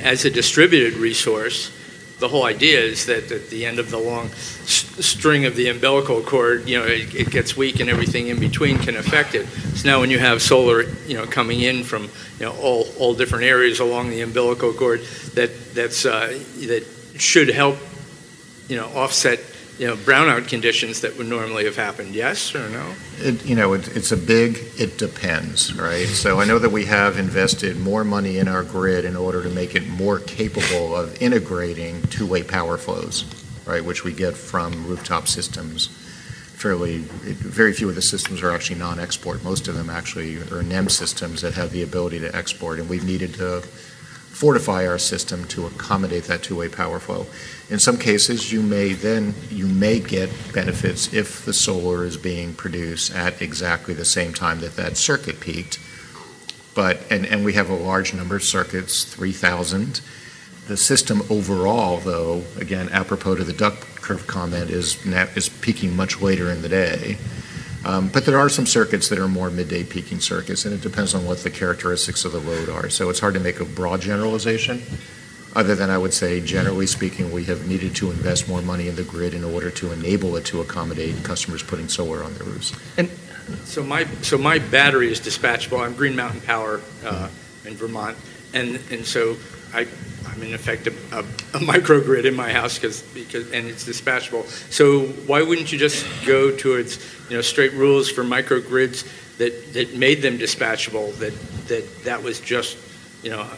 [0.00, 1.72] as a distributed resource,
[2.20, 6.22] the whole idea is that at the end of the long string of the umbilical
[6.22, 9.46] cord, you know, it, it gets weak and everything in between can affect it.
[9.74, 12.04] So now when you have solar, you know, coming in from,
[12.38, 15.00] you know, all, all different areas along the umbilical cord,
[15.34, 16.38] that, that's, uh,
[16.68, 16.86] that
[17.18, 17.76] should help,
[18.68, 19.40] you know, offset,
[19.78, 22.94] you know, brownout conditions that would normally have happened, yes or no?
[23.18, 26.06] It, you know, it, it's a big, it depends, right?
[26.06, 29.50] So I know that we have invested more money in our grid in order to
[29.50, 33.24] make it more capable of integrating two-way power flows,
[33.66, 35.88] right, which we get from rooftop systems.
[36.54, 39.42] Fairly, very few of the systems are actually non-export.
[39.42, 43.04] Most of them actually are NEM systems that have the ability to export, and we've
[43.04, 43.64] needed to
[44.34, 47.26] fortify our system to accommodate that two-way power flow.
[47.70, 52.52] In some cases, you may then, you may get benefits if the solar is being
[52.52, 55.78] produced at exactly the same time that that circuit peaked.
[56.74, 60.00] But, and, and we have a large number of circuits, 3,000.
[60.66, 66.20] The system overall, though, again, apropos to the duck curve comment, is, is peaking much
[66.20, 67.18] later in the day.
[67.84, 71.14] Um, But there are some circuits that are more midday peaking circuits, and it depends
[71.14, 72.88] on what the characteristics of the load are.
[72.90, 74.82] So it's hard to make a broad generalization,
[75.54, 78.96] other than I would say, generally speaking, we have needed to invest more money in
[78.96, 82.72] the grid in order to enable it to accommodate customers putting solar on their roofs.
[82.96, 83.08] And
[83.66, 85.78] So my, so my battery is dispatchable.
[85.84, 87.28] I'm Green Mountain Power uh,
[87.66, 88.16] in Vermont,
[88.54, 89.36] and, and so
[89.74, 89.86] I,
[90.26, 94.46] I'm in effect a, a, a microgrid in my house because, because, and it's dispatchable.
[94.72, 96.98] So why wouldn't you just go towards,
[97.28, 99.04] you know, straight rules for microgrids
[99.38, 101.32] that, that made them dispatchable, that,
[101.68, 102.76] that, that was just,
[103.22, 103.56] you know, uh,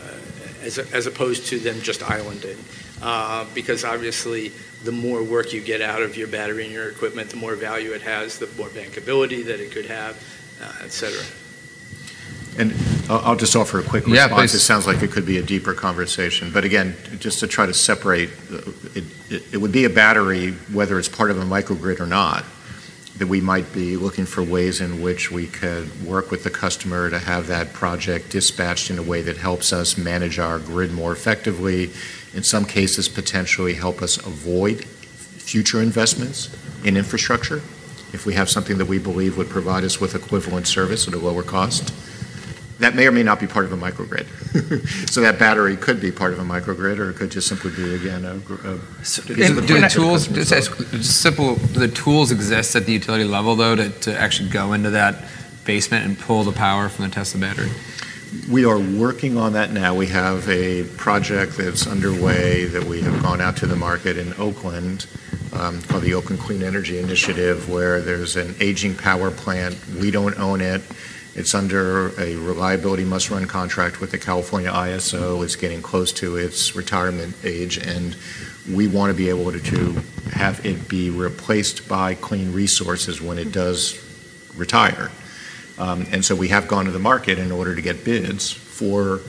[0.62, 2.56] as, as opposed to them just islanding?
[3.02, 4.52] Uh, Because obviously,
[4.84, 7.92] the more work you get out of your battery and your equipment, the more value
[7.92, 10.16] it has, the more bankability that it could have,
[10.62, 11.22] uh, et cetera.
[12.58, 12.72] And
[13.10, 14.54] I'll I'll just offer a quick Yeah, response.
[14.54, 16.50] It sounds like it could be a deeper conversation.
[16.50, 18.58] But again, just to try to separate, uh,
[18.94, 22.44] it- it it would be a battery, whether it's part of a microgrid or not,
[23.18, 27.08] that we might be looking for ways in which we could work with the customer
[27.08, 31.12] to have that project dispatched in a way that helps us manage our grid more
[31.12, 31.90] effectively,
[32.34, 36.54] in some cases potentially help us avoid future investments
[36.84, 37.62] in infrastructure,
[38.12, 41.18] if we have something that we believe would provide us with equivalent service at a
[41.18, 41.94] lower cost.
[42.78, 44.26] That may or may not be part of a microgrid.
[45.10, 47.94] So that battery could be part of a microgrid, or it could just simply be,
[47.94, 48.34] again, a.
[48.34, 52.76] a piece of And do the tools, just as, just simple, do the tools exist
[52.76, 55.24] at the utility level, though, to, to actually go into that
[55.64, 57.70] basement and pull the power from the Tesla battery?
[58.50, 59.94] We are working on that now.
[59.94, 64.34] We have a project that's underway that we have gone out to the market in
[64.38, 65.06] Oakland
[65.52, 69.76] um, called the Oakland Clean Energy Initiative, where there's an aging power plant.
[70.00, 70.82] We don't own it.
[71.36, 75.44] It's under a reliability must-run contract with the California ISO.
[75.44, 78.16] It's getting close to its retirement age, and
[78.72, 83.38] we want to be able to to have it be replaced by clean resources when
[83.38, 84.02] it does
[84.56, 85.10] retire.
[85.78, 89.20] Um, And so we have gone to the market in order to get bids for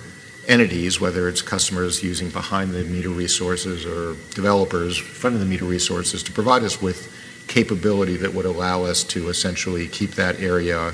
[0.48, 7.12] entities, whether it's customers using behind-the-meter resources or developers, front-of-the-meter resources, to provide us with
[7.48, 10.94] capability that would allow us to essentially keep that area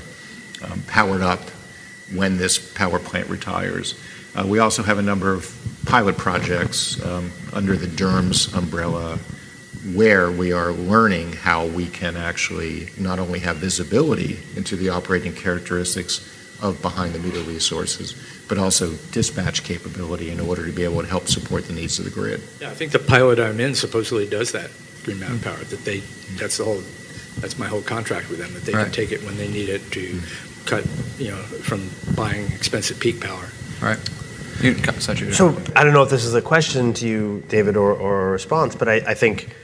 [0.86, 1.40] powered up
[2.14, 3.94] when this power plant retires.
[4.36, 5.50] Uh, We also have a number of
[5.86, 9.18] pilot projects um, under the DERMS umbrella
[9.94, 15.32] where we are learning how we can actually not only have visibility into the operating
[15.34, 16.20] characteristics
[16.62, 18.14] of behind-the-meter resources,
[18.48, 22.06] but also dispatch capability in order to be able to help support the needs of
[22.06, 22.40] the grid.
[22.60, 24.70] Yeah, I think the pilot I'm in supposedly does that,
[25.04, 26.00] Green Mountain Power, that they,
[26.38, 26.80] that's the whole,
[27.40, 29.82] that's my whole contract with them, that they can take it when they need it
[29.92, 30.20] to
[30.64, 30.84] cut,
[31.18, 33.48] you know, from buying expensive peak power.
[33.80, 33.98] Right.
[34.62, 37.92] You, Sachu, So I don't know if this is a question to you, David, or,
[37.92, 39.54] or a response, but I, I think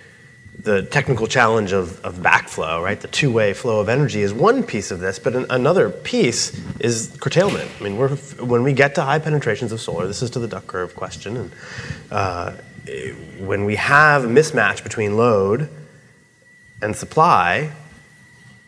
[0.58, 4.90] the technical challenge of, of backflow, right, the two-way flow of energy is one piece
[4.90, 7.70] of this, but an, another piece is curtailment.
[7.80, 10.48] I mean, we're, when we get to high penetrations of solar, this is to the
[10.48, 11.52] duck curve question, and
[12.10, 12.52] uh,
[13.38, 15.70] when we have a mismatch between load
[16.82, 17.72] and supply,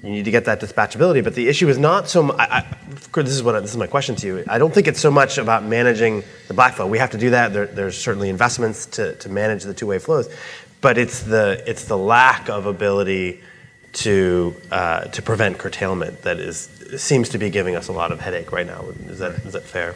[0.03, 1.22] you need to get that dispatchability.
[1.22, 2.32] But the issue is not so.
[2.32, 2.76] I, I,
[3.22, 4.44] this is what this is my question to you.
[4.48, 6.88] I don't think it's so much about managing the backflow.
[6.88, 7.53] We have to do that.
[7.53, 10.28] There, there's certainly investments to, to manage the two-way flows,
[10.80, 13.42] but it's the it's the lack of ability
[13.92, 18.20] to uh, to prevent curtailment that is seems to be giving us a lot of
[18.20, 18.84] headache right now.
[19.07, 19.94] Is that is that fair?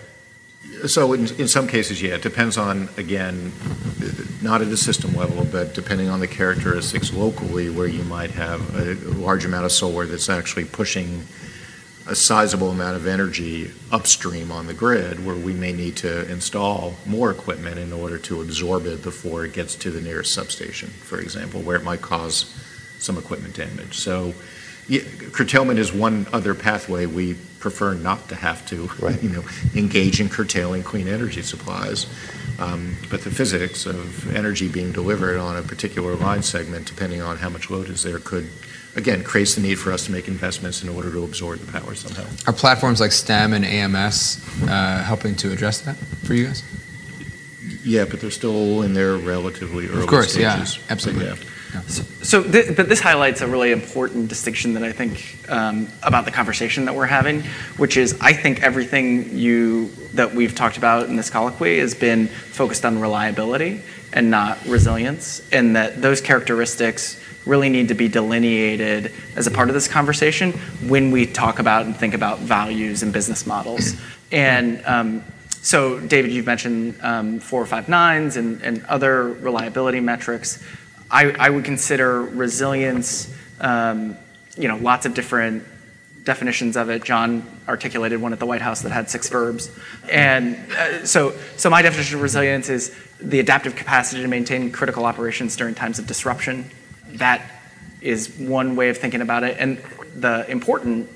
[0.86, 3.52] So in, in some cases, yeah, it depends on, again,
[4.42, 8.60] not at a system level, but depending on the characteristics locally, where you might have
[8.76, 11.22] a large amount of solar that's actually pushing
[12.08, 16.94] a sizable amount of energy upstream on the grid, where we may need to install
[17.04, 21.18] more equipment in order to absorb it before it gets to the nearest substation, for
[21.18, 22.54] example, where it might cause
[22.98, 23.98] some equipment damage.
[23.98, 24.34] So
[24.88, 25.00] yeah,
[25.32, 27.34] curtailment is one other pathway we
[27.70, 29.20] prefer not to have to, Right.
[29.20, 29.42] you know,
[29.74, 32.06] engage in curtailing clean energy supplies.
[32.60, 37.36] Um, but the physics of energy being delivered on a particular line segment, depending on
[37.38, 38.48] how much load is there, could
[38.94, 41.94] again creates the need for us to make investments in order to absorb the power
[41.94, 42.24] somehow.
[42.46, 46.62] Are platforms like STEM and AMS uh, helping to address that for you guys?
[47.84, 50.04] Yeah, but they're still in their relatively early stages.
[50.04, 50.90] Of course, yeah, stages.
[50.90, 51.26] absolutely.
[51.26, 51.36] Yeah.
[51.82, 56.84] So, but this highlights a really important distinction that I think um, about the conversation
[56.86, 57.42] that we're having,
[57.76, 62.26] which is I think everything you that we've talked about in this colloquy has been
[62.26, 69.12] focused on reliability and not resilience, and that those characteristics really need to be delineated
[69.36, 70.52] as a part of this conversation
[70.88, 73.94] when we talk about and think about values and business models.
[74.32, 75.24] And um,
[75.62, 80.62] so, David, you've mentioned um, four or five nines and, and other reliability metrics.
[81.10, 84.16] I, would consider resilience, um,
[84.56, 85.64] you know, lots of different
[86.24, 87.04] definitions of it.
[87.04, 89.70] John articulated one at the White House that had six verbs.
[90.10, 95.06] And uh, so, so my definition of resilience is the adaptive capacity to maintain critical
[95.06, 96.70] operations during times of disruption.
[97.12, 97.42] That
[98.00, 99.56] is one way of thinking about it.
[99.58, 99.78] And
[100.14, 101.08] the important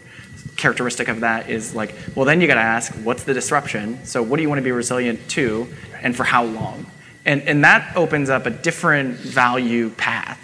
[0.57, 4.05] characteristic of that is like, well, then you got to ask, what's the disruption?
[4.05, 5.69] So, what do you want to be resilient to,
[6.03, 6.87] and for how long?
[7.25, 10.39] And, and that opens up a different value path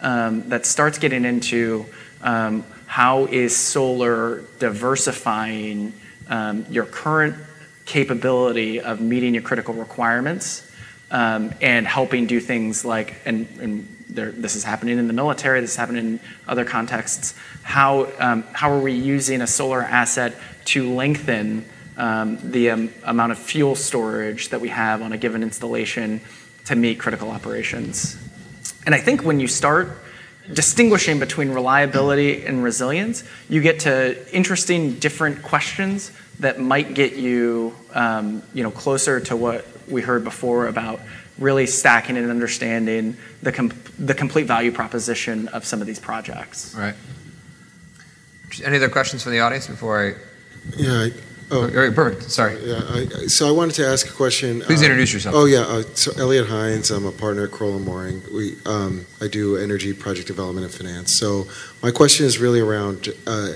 [0.00, 1.86] um, that starts getting into
[2.22, 5.92] um, how is solar diversifying
[6.28, 7.36] um, your current
[7.84, 10.70] capability of meeting your critical requirements
[11.10, 15.60] um, and helping do things like, and, and there, this is happening in the military,
[15.60, 17.34] this is happening in other contexts.
[17.62, 20.34] How, um, how are we using a solar asset
[20.66, 21.64] to lengthen
[21.98, 26.20] the um, amount of fuel storage that we have on a given installation
[26.66, 28.16] to meet critical operations?
[28.86, 29.98] And I think when you start
[30.52, 37.74] distinguishing between reliability and resilience, you get to interesting, different questions that might get you,
[37.92, 41.00] um, you know, closer to what we heard before about
[41.38, 46.74] really stacking and understanding the, the complete value proposition of some of these projects.
[46.74, 46.94] Right.
[48.64, 50.14] Any other questions from the audience before I?
[50.76, 51.08] Yeah.
[51.50, 52.30] Oh, All right, perfect.
[52.30, 52.58] Sorry.
[52.62, 52.80] yeah.
[52.90, 54.60] I, so I wanted to ask a question.
[54.60, 55.34] Please uh, introduce yourself.
[55.34, 55.60] Oh yeah.
[55.60, 56.90] Uh, so Elliot Hines.
[56.90, 58.22] I'm a partner at Crowell and Moring.
[58.34, 61.18] We um, I do energy project development and finance.
[61.18, 61.46] So
[61.82, 63.52] my question is really around, uh,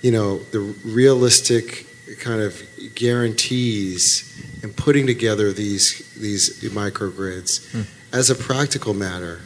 [0.00, 1.86] you know, the realistic
[2.20, 2.60] kind of
[2.94, 7.82] guarantees and putting together these these microgrids Hmm.
[8.16, 9.40] as a practical matter.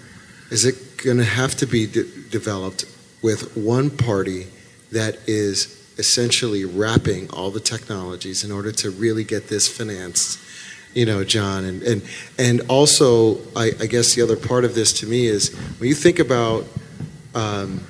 [0.51, 2.85] Is it going to have to be de- developed
[3.23, 4.47] with one party
[4.93, 10.39] that is essentially wrapping all the technologies in order to really get this financed?
[10.95, 12.03] You know, John, and and
[12.39, 15.95] and also, I, I guess the other part of this to me is when you
[15.95, 16.66] think about
[17.35, 17.81] um,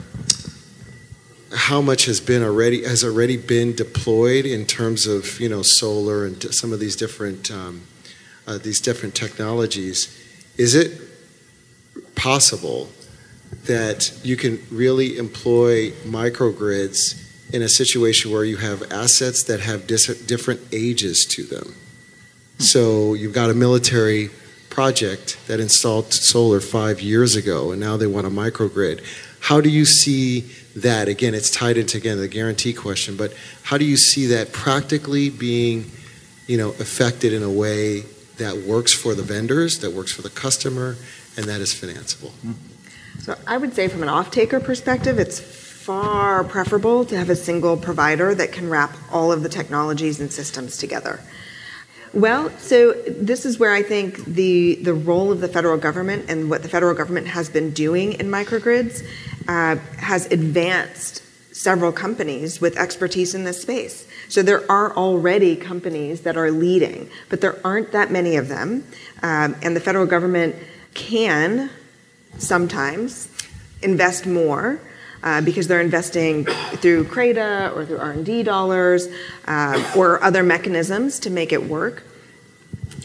[1.55, 6.25] how much has been already has already been deployed in terms of you know solar
[6.25, 7.83] and some of these different um,
[8.47, 10.21] uh, these different technologies.
[10.57, 11.01] Is it
[12.15, 12.89] possible
[13.65, 17.21] that you can really employ microgrids
[17.55, 21.75] in a situation where you have assets that have dis- different ages to them?
[22.57, 22.63] Hmm.
[22.63, 24.31] So you've got a military
[24.71, 29.05] project that installed solar five years ago, and now they want a microgrid.
[29.39, 30.41] How do you see
[30.75, 31.07] that?
[31.07, 33.33] Again, it's tied into again the guarantee question, but
[33.63, 35.93] how do you see that practically being,
[36.49, 38.01] you know, affected in a way
[38.39, 40.97] that works for the vendors, that works for the customer,
[41.37, 42.33] and that is financeable?
[42.43, 42.53] Hmm.
[43.21, 47.77] So I would say from an off-taker perspective, it's far preferable to have a single
[47.77, 51.21] provider that can wrap all of the technologies and systems together.
[52.15, 56.49] Well, so this is where I think the the role of the federal government and
[56.49, 59.05] what the federal government has been doing in microgrids
[59.47, 61.23] uh, has advanced
[61.55, 64.09] several companies with expertise in this space.
[64.29, 68.87] So there are already companies that are leading, but there aren't that many of them,
[69.23, 70.57] um, and the federal government
[70.95, 71.69] can
[72.39, 73.29] sometimes
[73.83, 74.81] invest more
[75.45, 79.09] because they're investing through CRADA or through R&D dollars
[79.47, 82.03] uh, or other mechanisms to make it work.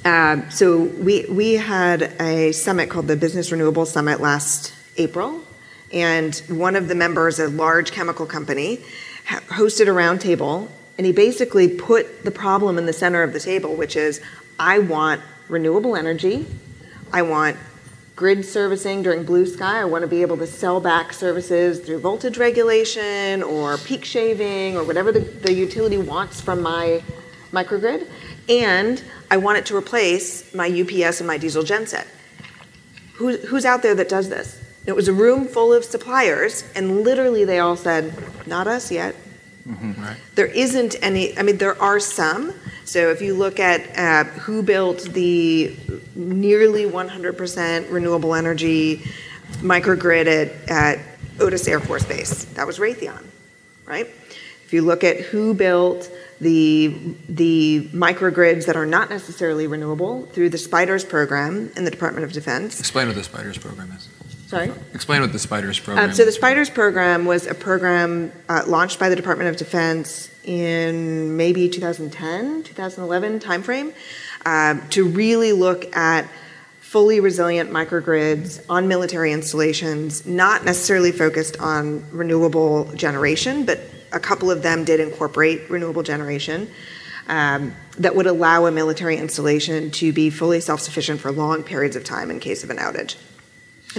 [0.06, 5.42] Uh, so we we had a summit called the Business Renewable Summit last April,
[5.92, 8.78] and one of the members, a large chemical company,
[9.28, 13.76] hosted a roundtable, and he basically put the problem in the center of the table,
[13.76, 14.22] which is
[14.58, 16.46] I want renewable energy,
[17.12, 17.58] I want
[18.20, 19.80] grid servicing during blue sky.
[19.80, 24.76] I want to be able to sell back services through voltage regulation or peak shaving
[24.76, 27.02] or whatever the, the utility wants from my
[27.54, 28.10] microgrid.
[28.50, 29.02] And
[29.32, 32.08] I want it to replace my UPS and my diesel genset.
[33.14, 34.62] Who, who's out there that does this?
[34.86, 38.14] It was a room full of suppliers, and literally they all said,
[38.46, 39.16] Not us yet.
[39.66, 40.18] Mm-hmm, right.
[40.36, 42.54] There isn't any, I mean, there are some.
[42.90, 45.76] So if you look at uh, who built the
[46.16, 49.04] nearly 100% renewable energy
[49.58, 51.06] microgrid at, at
[51.40, 53.24] Otis Air Force Base, that was Raytheon,
[53.86, 54.08] right?
[54.08, 56.12] If you look at who built
[56.42, 56.88] the,
[57.30, 62.32] the microgrids that are not necessarily renewable through the SPIDERS program in the Department of
[62.32, 62.80] Defense.
[62.80, 64.10] Explain what the SPIDERS program is.
[64.50, 64.72] Sorry?
[64.96, 68.98] Explain what the SPIDERS program um, So, the SPIDERS program was a program uh, launched
[68.98, 73.94] by the Department of Defense in maybe 2010, 2011 timeframe
[74.48, 76.28] uh, to really look at
[76.80, 83.80] fully resilient microgrids on military installations, not necessarily focused on renewable generation, but
[84.12, 86.68] a couple of them did incorporate renewable generation.
[87.28, 91.96] Um, that would allow a military installation to be fully self sufficient for long periods
[91.96, 93.16] of time in case of an outage.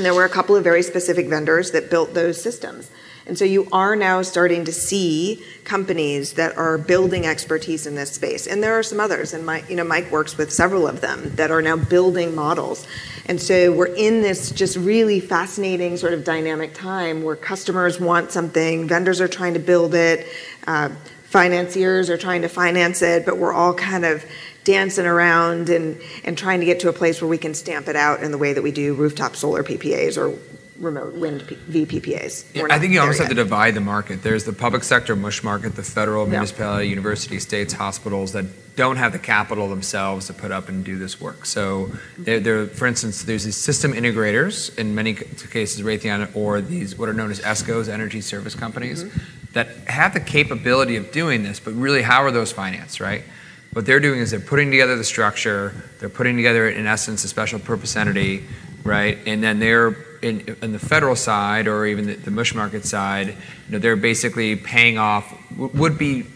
[0.01, 2.91] And there were a couple of very specific vendors that built those systems.
[3.27, 8.13] And so you are now starting to see companies that are building expertise in this
[8.13, 8.47] space.
[8.47, 11.35] And there are some others, and Mike, you know, Mike works with several of them
[11.37, 12.87] that are now building models.
[13.27, 18.33] And so we're in this just really fascinating sort of dynamic time where customers want
[18.33, 20.27] something, vendors are trying to build it,
[20.67, 20.89] uh,
[21.25, 24.25] financiers are trying to finance it, but we're all kind of
[24.71, 27.97] dancing around and, and trying to get to a place where we can stamp it
[27.97, 30.39] out in the way that we do rooftop solar PPAs or
[30.79, 32.55] remote wind VPPAs.
[32.55, 33.27] Yeah, I think you almost yet.
[33.27, 34.23] have to divide the market.
[34.23, 36.31] There's the public sector mush market, the federal, yeah.
[36.31, 40.97] municipality, university, states, hospitals that don't have the capital themselves to put up and do
[40.97, 41.45] this work.
[41.45, 46.97] So, they're, they're, for instance, there's these system integrators in many cases, Raytheon, or these
[46.97, 49.53] what are known as ESCOs, energy service companies, mm-hmm.
[49.53, 51.59] that have the capability of doing this.
[51.59, 53.25] But really, how are those financed, right?
[53.73, 57.29] What they're doing is they're putting together the structure, they're putting together, in essence, a
[57.29, 58.45] special purpose entity,
[58.83, 59.19] right?
[59.27, 63.29] And then they're in, in the federal side or even the, the, mush market side,
[63.29, 63.35] you
[63.69, 66.27] know, they're basically paying off would be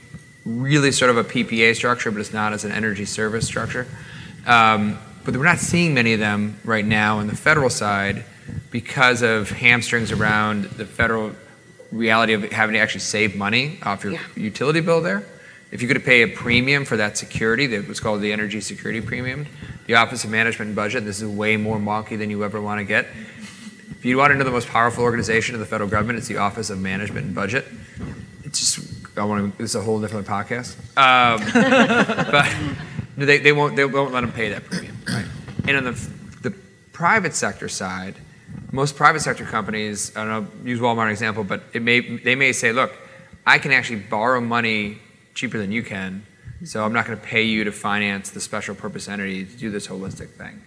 [0.45, 3.87] really sort of a PPA structure, but it's not as an energy service structure.
[4.47, 8.25] Um, but we're not seeing many of them right now on the federal side
[8.71, 11.33] because of hamstrings around the federal
[11.91, 14.21] reality of having to actually save money off your yeah.
[14.37, 15.25] utility bill there.
[15.75, 19.01] If you could pay a premium for that security, that was called the energy security
[19.01, 19.49] premium,
[19.87, 22.79] the Office of Management and Budget, this is way more wonky than you ever want
[22.79, 23.07] to get.
[23.91, 26.37] If you want to know the most powerful organization of the federal government, it's the
[26.37, 27.67] Office of Management and Budget.
[28.45, 30.77] It's just, I want to, is a whole different podcast.
[30.97, 31.43] Um,
[33.17, 35.27] but they, won't, they won't let them pay that premium, right?
[35.67, 36.11] And on the,
[36.43, 36.55] the
[36.93, 38.15] private sector side,
[38.71, 42.53] most private sector companies, I don't know, use Walmart example, but it may, they may
[42.53, 42.97] say, look,
[43.45, 45.01] I can actually borrow money
[45.35, 46.25] cheaper than you can,
[46.65, 49.71] so I'm not going to pay you to finance the special purpose entity to do
[49.71, 50.63] this holistic thing,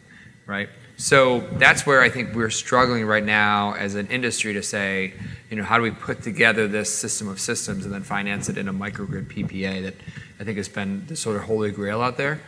[0.45, 0.69] right?
[0.97, 5.13] So that's where I think we're struggling right now as an industry to say,
[5.49, 8.57] you know, how do we put together this system of systems and then finance it
[8.57, 9.95] in a microgrid PPA that
[10.39, 12.41] I think has been the sort of holy grail out there.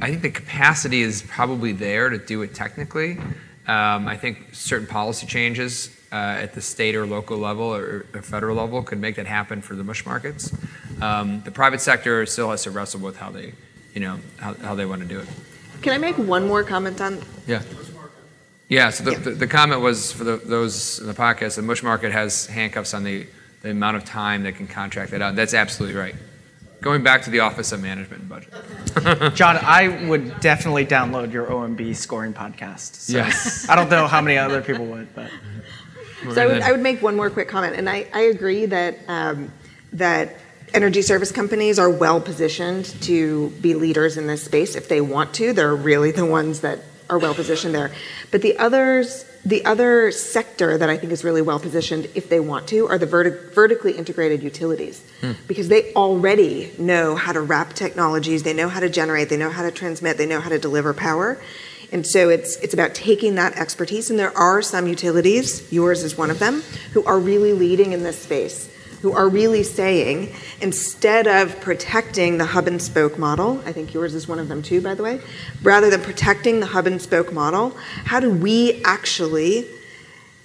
[0.00, 3.18] I think the capacity is probably there to do it technically.
[3.66, 8.22] Um, I think certain policy changes uh, at the state or local level or, or,
[8.22, 10.52] federal level could make that happen for the mush markets.
[11.00, 13.54] Um, the private sector still has to wrestle with how they,
[13.94, 15.28] you know, how, how they want to do it.
[15.80, 17.22] Can I make one more comment on?
[17.46, 17.62] Yeah.
[18.68, 19.18] Yeah, so the, yeah.
[19.18, 22.94] the, the comment was for the, those in the podcast, the mush market has handcuffs
[22.94, 23.26] on the,
[23.62, 25.36] the amount of time they can contract that out.
[25.36, 26.14] That's absolutely right.
[26.82, 29.34] Going back to the Office of Management and Budget.
[29.36, 32.96] John, I would definitely download your OMB scoring podcast.
[32.96, 33.68] So yes.
[33.68, 35.30] I don't know how many other people would, but.
[36.34, 38.98] So I would, I would make one more quick comment, and I, I agree that
[39.06, 39.52] um,
[39.92, 40.36] that
[40.74, 45.34] energy service companies are well positioned to be leaders in this space if they want
[45.34, 45.52] to.
[45.52, 47.92] They're really the ones that are well positioned there.
[48.32, 52.38] But the others, the other sector that I think is really well positioned if they
[52.38, 55.02] want to are the verti- vertically integrated utilities.
[55.20, 55.32] Hmm.
[55.48, 59.50] Because they already know how to wrap technologies, they know how to generate, they know
[59.50, 61.40] how to transmit, they know how to deliver power.
[61.90, 66.16] And so it's it's about taking that expertise and there are some utilities, yours is
[66.16, 66.62] one of them,
[66.92, 68.71] who are really leading in this space
[69.02, 74.14] who are really saying instead of protecting the hub and spoke model, I think yours
[74.14, 75.20] is one of them too, by the way,
[75.62, 79.66] rather than protecting the hub and spoke model, how do we actually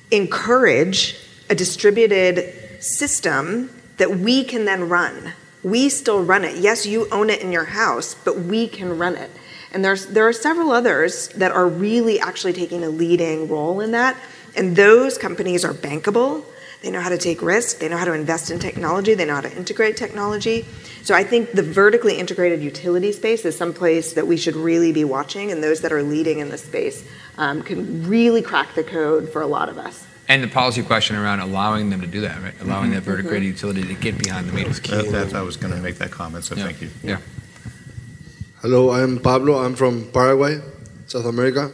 [0.10, 1.16] encourage
[1.50, 5.34] a distributed system that we can then run?
[5.64, 6.58] We still run it.
[6.58, 9.30] Yes, you own it in your house, but we can run it.
[9.72, 13.92] And there's, there are several others that are really actually taking a leading role in
[13.92, 14.18] that.
[14.56, 16.44] And those companies are bankable.
[16.82, 17.80] They know how to take risk.
[17.80, 19.14] They know how to invest in technology.
[19.16, 20.66] They know how to integrate technology.
[21.04, 25.04] So I think the vertically integrated utility space is someplace that we should really be
[25.04, 27.04] watching, and those that are leading in this space
[27.38, 30.06] um, can really crack the code for a lot of us.
[30.30, 32.54] And the policy question around allowing them to do that, right?
[32.62, 34.74] Allowing that vertically utility to get behind the meter.
[34.74, 36.66] That- that- I was going to make that comment, so Yeah.
[36.66, 36.90] thank you.
[37.04, 37.18] Yeah.
[38.62, 39.64] Hello, I'm Pablo.
[39.64, 40.60] I'm from Paraguay,
[41.08, 41.72] South America.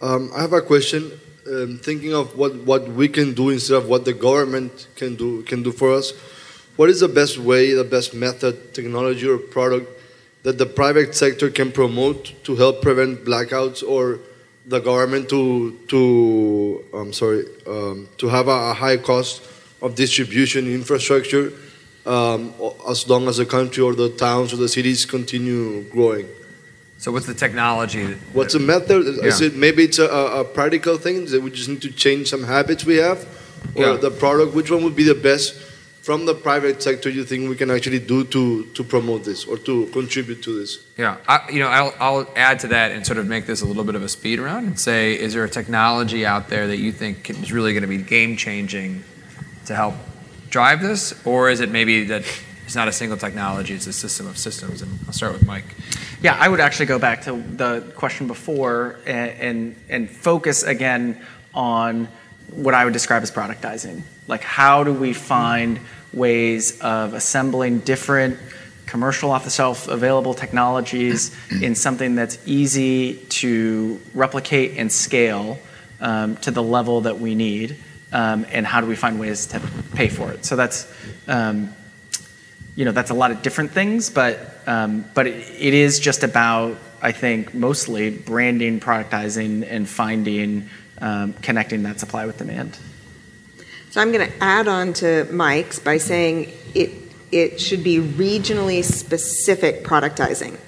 [0.00, 1.12] Um, I have a question.
[1.44, 5.42] Um, thinking of what, what we can do instead of what the government can do
[5.42, 6.12] can do for us,
[6.76, 9.90] what is the best way, the best method, technology, or product
[10.44, 14.20] that the private sector can promote to help prevent blackouts, or
[14.66, 19.42] the government to to um, sorry um, to have a, a high cost
[19.80, 21.52] of distribution infrastructure
[22.06, 22.54] um,
[22.88, 26.28] as long as the country or the towns or the cities continue growing.
[27.02, 28.04] So what's the technology?
[28.06, 29.00] that- What's the method?
[29.30, 32.28] Is it maybe it's a, a a practical thing that we just need to change
[32.34, 33.18] some habits we have,
[33.74, 33.96] or Yeah.
[34.06, 34.54] the product?
[34.54, 35.48] Which one would be the best
[36.08, 37.08] from the private sector?
[37.18, 38.42] You think we can actually do to
[38.76, 40.70] to promote this or to contribute to this?
[40.96, 43.66] Yeah, I, you know, I'll, I'll add to that and sort of make this a
[43.70, 46.78] little bit of a speed round and say, is there a technology out there that
[46.84, 49.02] you think is really going to be game changing
[49.68, 49.94] to help
[50.56, 52.22] drive this, or is it maybe that
[52.64, 54.82] it's not a single technology, it's a system of systems?
[54.82, 55.64] And I'll start with Mike.
[56.22, 61.20] Yeah, I would actually go back to the question before and, and, and focus again
[61.54, 62.08] on
[62.50, 64.02] what I would describe as productizing.
[64.28, 65.80] Like, how do we find
[66.12, 68.38] ways of assembling different
[68.86, 75.58] commercial off the shelf available technologies in something that's easy to replicate and scale
[76.00, 77.76] um, to the level that we need?
[78.12, 79.60] Um, and how do we find ways to
[79.94, 80.44] pay for it?
[80.44, 80.92] So that's
[81.26, 81.74] um,
[82.74, 86.22] you know that's a lot of different things, but um, but it, it is just
[86.22, 90.68] about I think mostly branding, productizing, and finding
[91.00, 92.78] um, connecting that supply with demand.
[93.90, 96.90] So I'm going to add on to Mike's by saying it
[97.32, 100.58] it should be regionally specific productizing.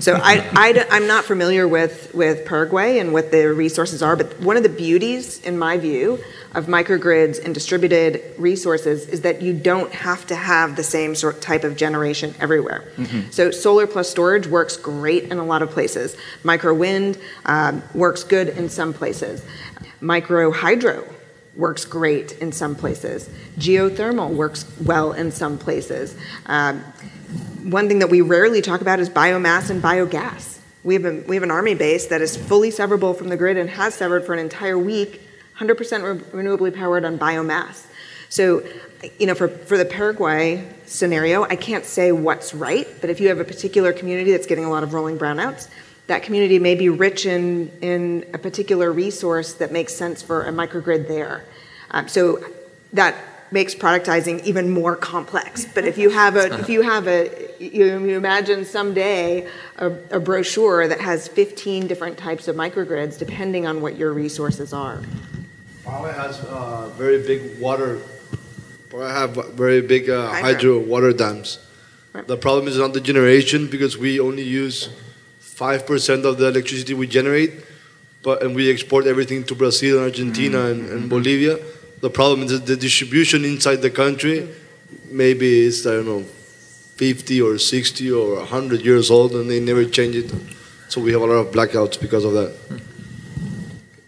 [0.00, 4.40] So I, I, am not familiar with, with Paraguay and what the resources are, but
[4.40, 6.22] one of the beauties, in my view,
[6.54, 11.40] of microgrids and distributed resources is that you don't have to have the same sort
[11.40, 12.84] type of generation everywhere.
[13.30, 16.16] So solar plus storage works great in a lot of places.
[16.44, 19.44] Micro wind um, works good in some places.
[20.00, 21.04] Micro hydro
[21.56, 23.28] works great in some places.
[23.58, 26.16] Geothermal works well in some places.
[26.46, 26.80] Um,
[27.62, 30.58] one thing that we rarely talk about is biomass and biogas.
[30.84, 33.56] We have, a, we have an army base that is fully severable from the grid
[33.56, 35.20] and has severed for an entire week,
[35.58, 37.86] 100% re- renewably powered on biomass.
[38.28, 38.62] So,
[39.18, 43.28] you know, for, for the Paraguay scenario, I can't say what's right, but if you
[43.28, 45.68] have a particular community that's getting a lot of rolling brownouts,
[46.06, 50.52] that community may be rich in, in a particular resource that makes sense for a
[50.52, 51.44] microgrid there.
[51.90, 52.44] Um, so
[52.92, 53.14] that
[53.52, 55.64] makes productizing even more complex.
[55.64, 59.46] But if you have a, if you have a, you, you imagine someday
[59.76, 64.72] a, a brochure that has 15 different types of microgrids depending on what your resources
[64.72, 65.02] are.
[65.84, 68.00] Paraguay has uh, very big water.
[68.88, 70.42] Paraguay have very big uh, Hydro.
[70.42, 71.58] hydro water dams.
[72.12, 72.26] Right.
[72.26, 74.90] The problem is not the generation because we only use
[75.38, 77.52] five percent of the electricity we generate,
[78.22, 81.58] but and we export everything to Brazil and Argentina and, and Bolivia.
[82.02, 84.48] The problem is that the distribution inside the country
[85.12, 89.84] maybe it's I don't know, fifty or sixty or hundred years old, and they never
[89.84, 90.32] change it.
[90.88, 92.54] So we have a lot of blackouts because of that.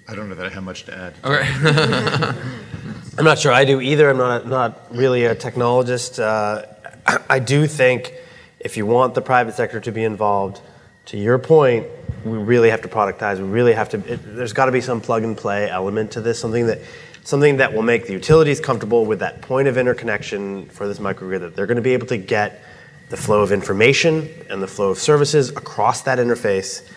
[0.08, 1.14] I don't know that I have much to add.
[1.24, 1.48] Okay.
[3.18, 4.10] I'm not sure I do either.
[4.10, 6.18] I'm not not really a technologist.
[6.18, 6.66] Uh,
[7.30, 8.14] I do think
[8.60, 10.60] if you want the private sector to be involved,
[11.06, 11.86] to your point,
[12.24, 13.38] we really have to productize.
[13.38, 13.98] We really have to.
[14.12, 16.38] It, there's got to be some plug and play element to this.
[16.38, 16.80] Something that
[17.24, 21.40] something that will make the utilities comfortable with that point of interconnection for this microgrid.
[21.40, 22.62] That they're going to be able to get
[23.08, 26.88] the flow of information and the flow of services across that interface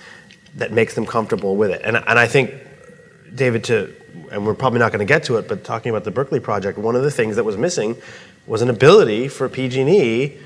[0.56, 1.82] that makes them comfortable with it.
[1.84, 2.54] And and I think,
[3.34, 3.94] David, to
[4.32, 6.78] and we're probably not going to get to it, but talking about the Berkeley project,
[6.78, 7.96] one of the things that was missing
[8.46, 10.38] was an ability for PG&E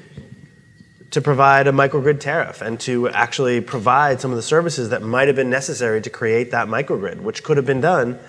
[1.12, 5.28] to provide a microgrid tariff and to actually provide some of the services that might
[5.28, 8.20] have been necessary to create that microgrid, which could have been done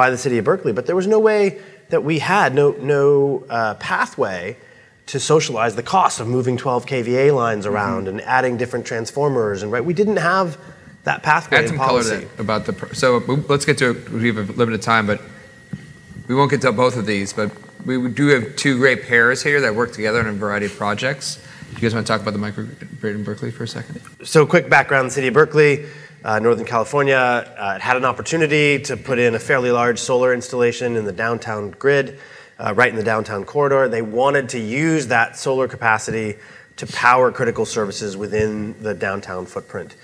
[0.00, 0.72] by the city of Berkeley.
[0.72, 1.60] But there was no way
[1.90, 4.56] that we had, no, no uh, pathway
[5.04, 9.62] to socialize the cost of moving 12 kVA lines around and adding different transformers.
[9.62, 10.56] And right, we didn't have
[11.04, 12.94] that pathway Add some color to that about the.
[12.94, 13.18] So
[13.50, 13.92] let's get to.
[14.10, 15.20] We have a limited time, but
[16.28, 17.34] we won't get to both of these.
[17.34, 17.50] But
[17.84, 21.38] we do have two great pairs here that work together on a variety of projects.
[21.72, 24.00] You guys want to talk about the microgrid in Berkeley for a second?
[24.24, 25.84] So, quick background the city of Berkeley,
[26.24, 30.96] uh, Northern California, uh, had an opportunity to put in a fairly large solar installation
[30.96, 32.18] in the downtown grid,
[32.58, 33.88] uh, right in the downtown corridor.
[33.88, 36.36] They wanted to use that solar capacity
[36.76, 39.96] to power critical services within the downtown footprint.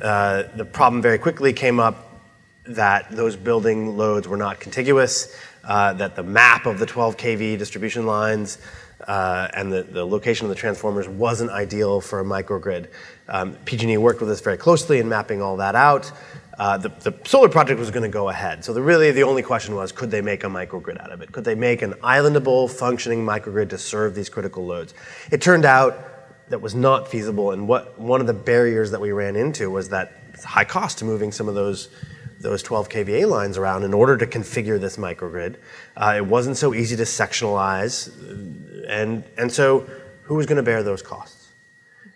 [0.00, 2.08] Uh, the problem very quickly came up
[2.66, 7.58] that those building loads were not contiguous, uh, that the map of the 12 kV
[7.58, 8.58] distribution lines
[9.06, 12.88] uh, and the, the location of the transformers wasn't ideal for a microgrid.
[13.28, 16.10] Um, PG&E worked with us very closely in mapping all that out.
[16.58, 18.64] Uh, the, the solar project was going to go ahead.
[18.64, 21.32] So the, really the only question was, could they make a microgrid out of it?
[21.32, 24.92] Could they make an islandable, functioning microgrid to serve these critical loads?
[25.30, 26.12] It turned out
[26.50, 27.52] that was not feasible.
[27.52, 30.12] And what one of the barriers that we ran into was that
[30.44, 31.88] high cost to moving some of those
[32.40, 35.56] those 12 kVA lines around in order to configure this microgrid.
[35.96, 38.10] Uh, it wasn't so easy to sectionalize,
[38.88, 39.86] and and so
[40.24, 41.41] who was going to bear those costs?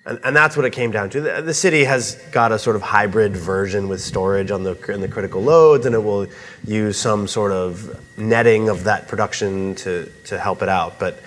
[0.07, 1.21] And, and that's what it came down to.
[1.21, 5.01] The, the city has got a sort of hybrid version with storage on the in
[5.01, 6.29] the critical loads, and it will
[6.65, 11.21] use some sort of netting of that production to to help it out, but.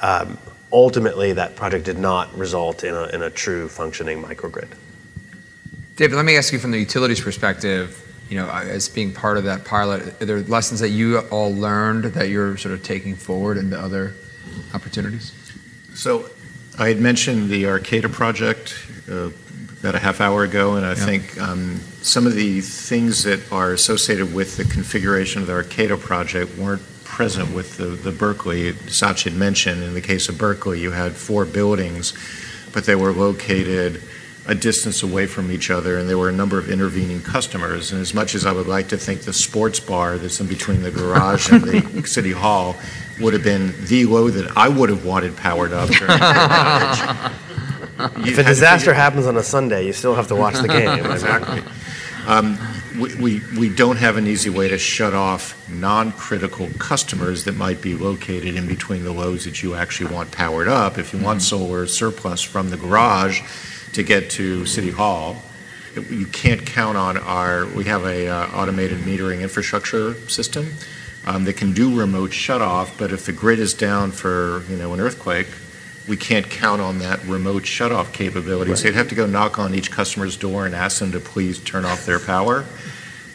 [0.00, 0.36] Um,
[0.72, 4.68] ultimately, that project did not result in a, in a true functioning microgrid.
[5.96, 7.98] David, let me ask you from the utilities perspective.
[8.30, 12.04] You know, as being part of that pilot, are there lessons that you all learned
[12.14, 14.14] that you're sort of taking forward into other
[14.72, 15.32] opportunities?
[15.94, 16.30] So
[16.82, 18.74] I had mentioned the Arcata project
[19.08, 19.30] uh,
[19.78, 20.94] about a half hour ago, and I Yeah.
[21.06, 25.96] think um, some of the things that are associated with the configuration of the Arcata
[25.96, 28.72] project weren't present with the, the Berkeley.
[28.88, 32.14] Sach had mentioned in the case of Berkeley, you had four buildings,
[32.72, 34.02] but they were located
[34.44, 37.92] a distance away from each other, and there were a number of intervening customers.
[37.92, 40.82] And as much as I would like to think the sports bar that's in between
[40.82, 42.74] the garage and the city hall
[43.22, 45.90] would have been the load that I would have wanted powered up
[48.16, 51.06] If a disaster happens on a Sunday, you still have to watch the game.
[51.12, 51.62] Exactly.
[52.26, 52.58] Um,
[52.98, 57.82] we, we, we don't have an easy way to shut off non-critical customers that might
[57.82, 60.98] be located in between the loads that you actually want powered up.
[60.98, 63.42] If you want solar surplus from the garage
[63.92, 65.42] to get to City Hall,
[66.10, 70.66] you can't count on our, we have a uh, automated metering infrastructure system
[71.26, 74.92] um, that can do remote shut-off, but if the grid is down for, you know,
[74.92, 75.46] an earthquake,
[76.08, 78.74] we can't count on that remote shut-off capability.
[78.74, 81.60] So you'd have to go knock on each customer's door and ask them to please
[81.60, 82.64] turn off their power,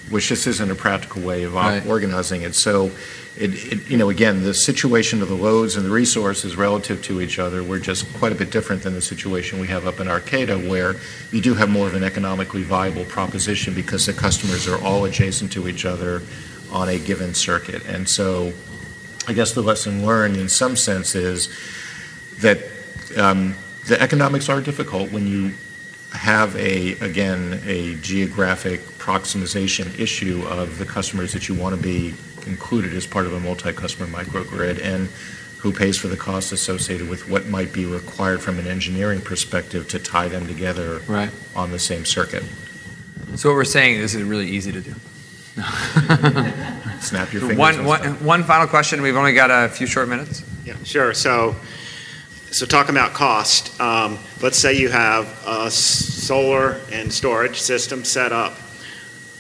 [0.09, 1.85] which just isn't a practical way of Right.
[1.85, 2.55] organizing it.
[2.55, 2.91] So,
[3.39, 7.21] it, it, you know, again, the situation of the loads and the resources relative to
[7.21, 10.07] each other were just quite a bit different than the situation we have up in
[10.07, 10.95] Arcata, where
[11.31, 15.51] you do have more of an economically viable proposition because the customers are all adjacent
[15.51, 16.23] to each other
[16.77, 17.83] on a given circuit.
[17.87, 18.53] And so,
[19.27, 21.49] I guess the lesson learned in some sense is
[22.39, 22.59] that
[23.17, 23.55] um,
[23.87, 25.53] the economics are difficult when you
[26.13, 32.13] have a, again, a geographic proximization issue of the customers that you want to be
[32.45, 35.09] included as part of a multi-customer microgrid and
[35.57, 39.87] who pays for the costs associated with what might be required from an engineering perspective
[39.89, 41.31] to tie them together Right.
[41.55, 42.43] on the same circuit.
[43.35, 44.93] So what we're saying is, it's really easy to do.
[46.99, 47.57] Snap your fingers.
[47.57, 48.21] One, and one, start.
[48.21, 49.01] one final question.
[49.01, 50.43] We've only got a few short minutes.
[50.63, 51.15] Yeah, sure.
[51.15, 51.55] So,
[52.51, 58.31] so talking about cost, um, let's say you have a solar and storage system set
[58.31, 58.53] up.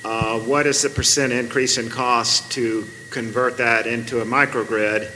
[0.03, 5.11] Uh, what is the percent increase in cost to convert that into a microgrid?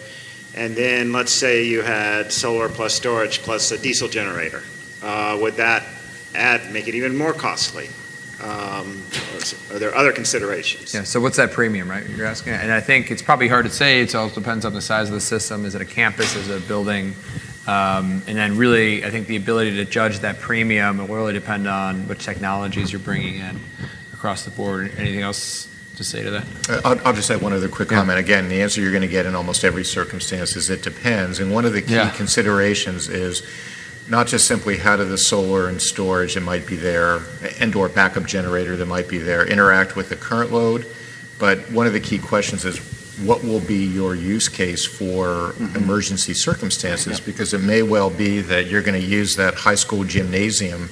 [0.53, 4.61] And then let's say you had solar plus storage plus a diesel generator.
[5.01, 5.83] Uh, would that
[6.35, 7.89] add make it even more costly?
[8.43, 9.01] Um,
[9.71, 10.93] are there other considerations?
[10.93, 11.03] Yeah.
[11.03, 12.07] So what's that premium, right?
[12.09, 14.01] You're asking, and I think it's probably hard to say.
[14.01, 15.65] It all depends on the size of the system.
[15.65, 16.35] Is it a campus?
[16.35, 17.13] Is it a building?
[17.67, 22.07] And then really, I think the ability to judge that premium will really depend on
[22.07, 23.59] which technologies you're bringing in
[24.13, 24.91] across the board.
[24.97, 26.45] Anything else to say to that?
[27.05, 28.17] I'll just add one other quick comment.
[28.17, 31.39] Again, the answer you're going to get in almost every circumstance is it depends.
[31.39, 32.09] And one of the key Yeah.
[32.09, 33.43] considerations is
[34.11, 37.21] not just simply how do the solar and storage that might be there
[37.61, 40.85] and/or backup generator that might be there interact with the current load,
[41.39, 42.77] but one of the key questions is
[43.23, 47.21] what will be your use case for emergency circumstances?
[47.21, 50.89] Because it may well be that you're going to use that high school gymnasium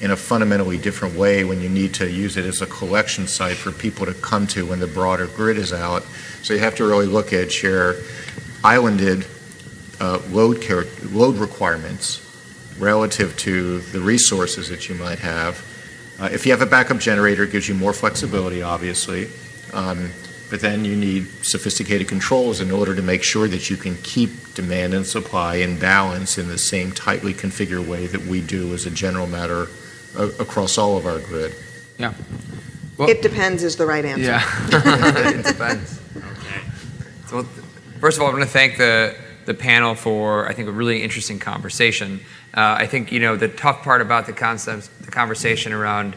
[0.00, 3.56] in a fundamentally different way when you need to use it as a collection site
[3.56, 6.04] for people to come to when the broader grid is out.
[6.42, 7.96] So you have to really look at your
[8.62, 9.26] islanded
[10.00, 12.28] uh, load care, load requirements
[12.78, 15.64] relative to the resources that you might have.
[16.20, 19.28] Uh, if you have a backup generator, it gives you more flexibility, obviously.
[19.72, 20.10] Um,
[20.50, 24.52] but then you need sophisticated controls in order to make sure that you can keep
[24.54, 28.84] demand and supply in balance in the same tightly configured way that we do as
[28.84, 29.68] a general matter
[30.16, 31.54] a- across all of our grid.
[31.98, 32.12] Yeah.
[32.98, 34.24] Well- It depends is the right answer.
[34.24, 34.42] Yeah.
[35.38, 36.00] it depends.
[36.14, 36.60] Okay.
[37.28, 37.44] So,
[37.98, 39.16] first of all, I want to thank the,
[39.46, 42.20] the panel for, I think, a really interesting conversation.
[42.54, 46.16] Uh, I think, you know, the tough part about the the conversation around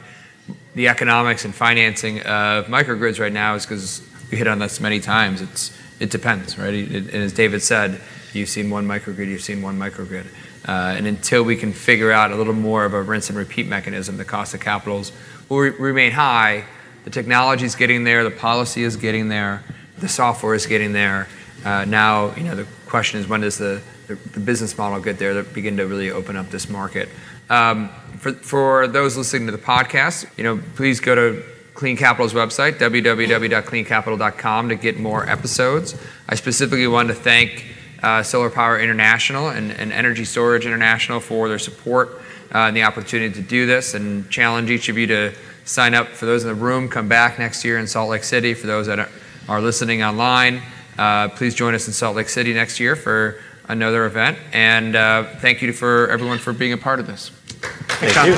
[0.75, 4.99] the economics and financing of microgrids right now is because we hit on this many
[4.99, 5.41] times.
[5.41, 6.73] It's, it depends, right?
[6.73, 8.01] And as David said,
[8.33, 10.25] you've seen one microgrid, you've seen one microgrid.
[10.67, 13.67] Uh, and until we can figure out a little more of a rinse and repeat
[13.67, 15.11] mechanism, the cost of capitals
[15.47, 16.65] will re- remain high.
[17.05, 19.63] The technology is getting there, the policy is getting there,
[19.99, 21.27] the software is getting there.
[21.63, 25.33] Uh, now, you know, the question is when does the, the, business model get there
[25.33, 27.09] to begin to really open up this market?
[27.49, 32.73] Um, for, those listening to the podcast, you know, please go to Clean Capital's website,
[32.73, 35.95] www.cleancapital.com, to get more episodes.
[36.27, 37.65] I specifically wanted to thank
[38.01, 42.21] uh, Solar Power International and, Energy Storage International for their support
[42.53, 45.33] uh, and the opportunity to do this and challenge each of you to
[45.65, 46.07] sign up.
[46.07, 48.53] For those in the room, come back next year in Salt Lake City.
[48.53, 49.09] For those that are,
[49.49, 50.61] are listening online,
[50.97, 54.37] uh, please join us in Salt Lake City next year for another event.
[54.53, 57.29] And uh, thank you for everyone for being a part of this.
[57.29, 58.35] Thank you.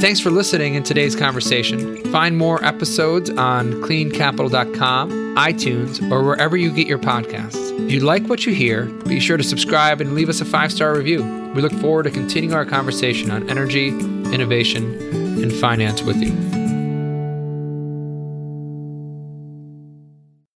[0.00, 2.02] Thanks for listening in today's conversation.
[2.10, 7.70] Find more episodes on cleancapital.com, iTunes, or wherever you get your podcasts.
[7.84, 10.72] If you like what you hear, be sure to subscribe and leave us a five
[10.72, 11.22] star review.
[11.54, 16.59] We look forward to continuing our conversation on energy, innovation, and finance with you.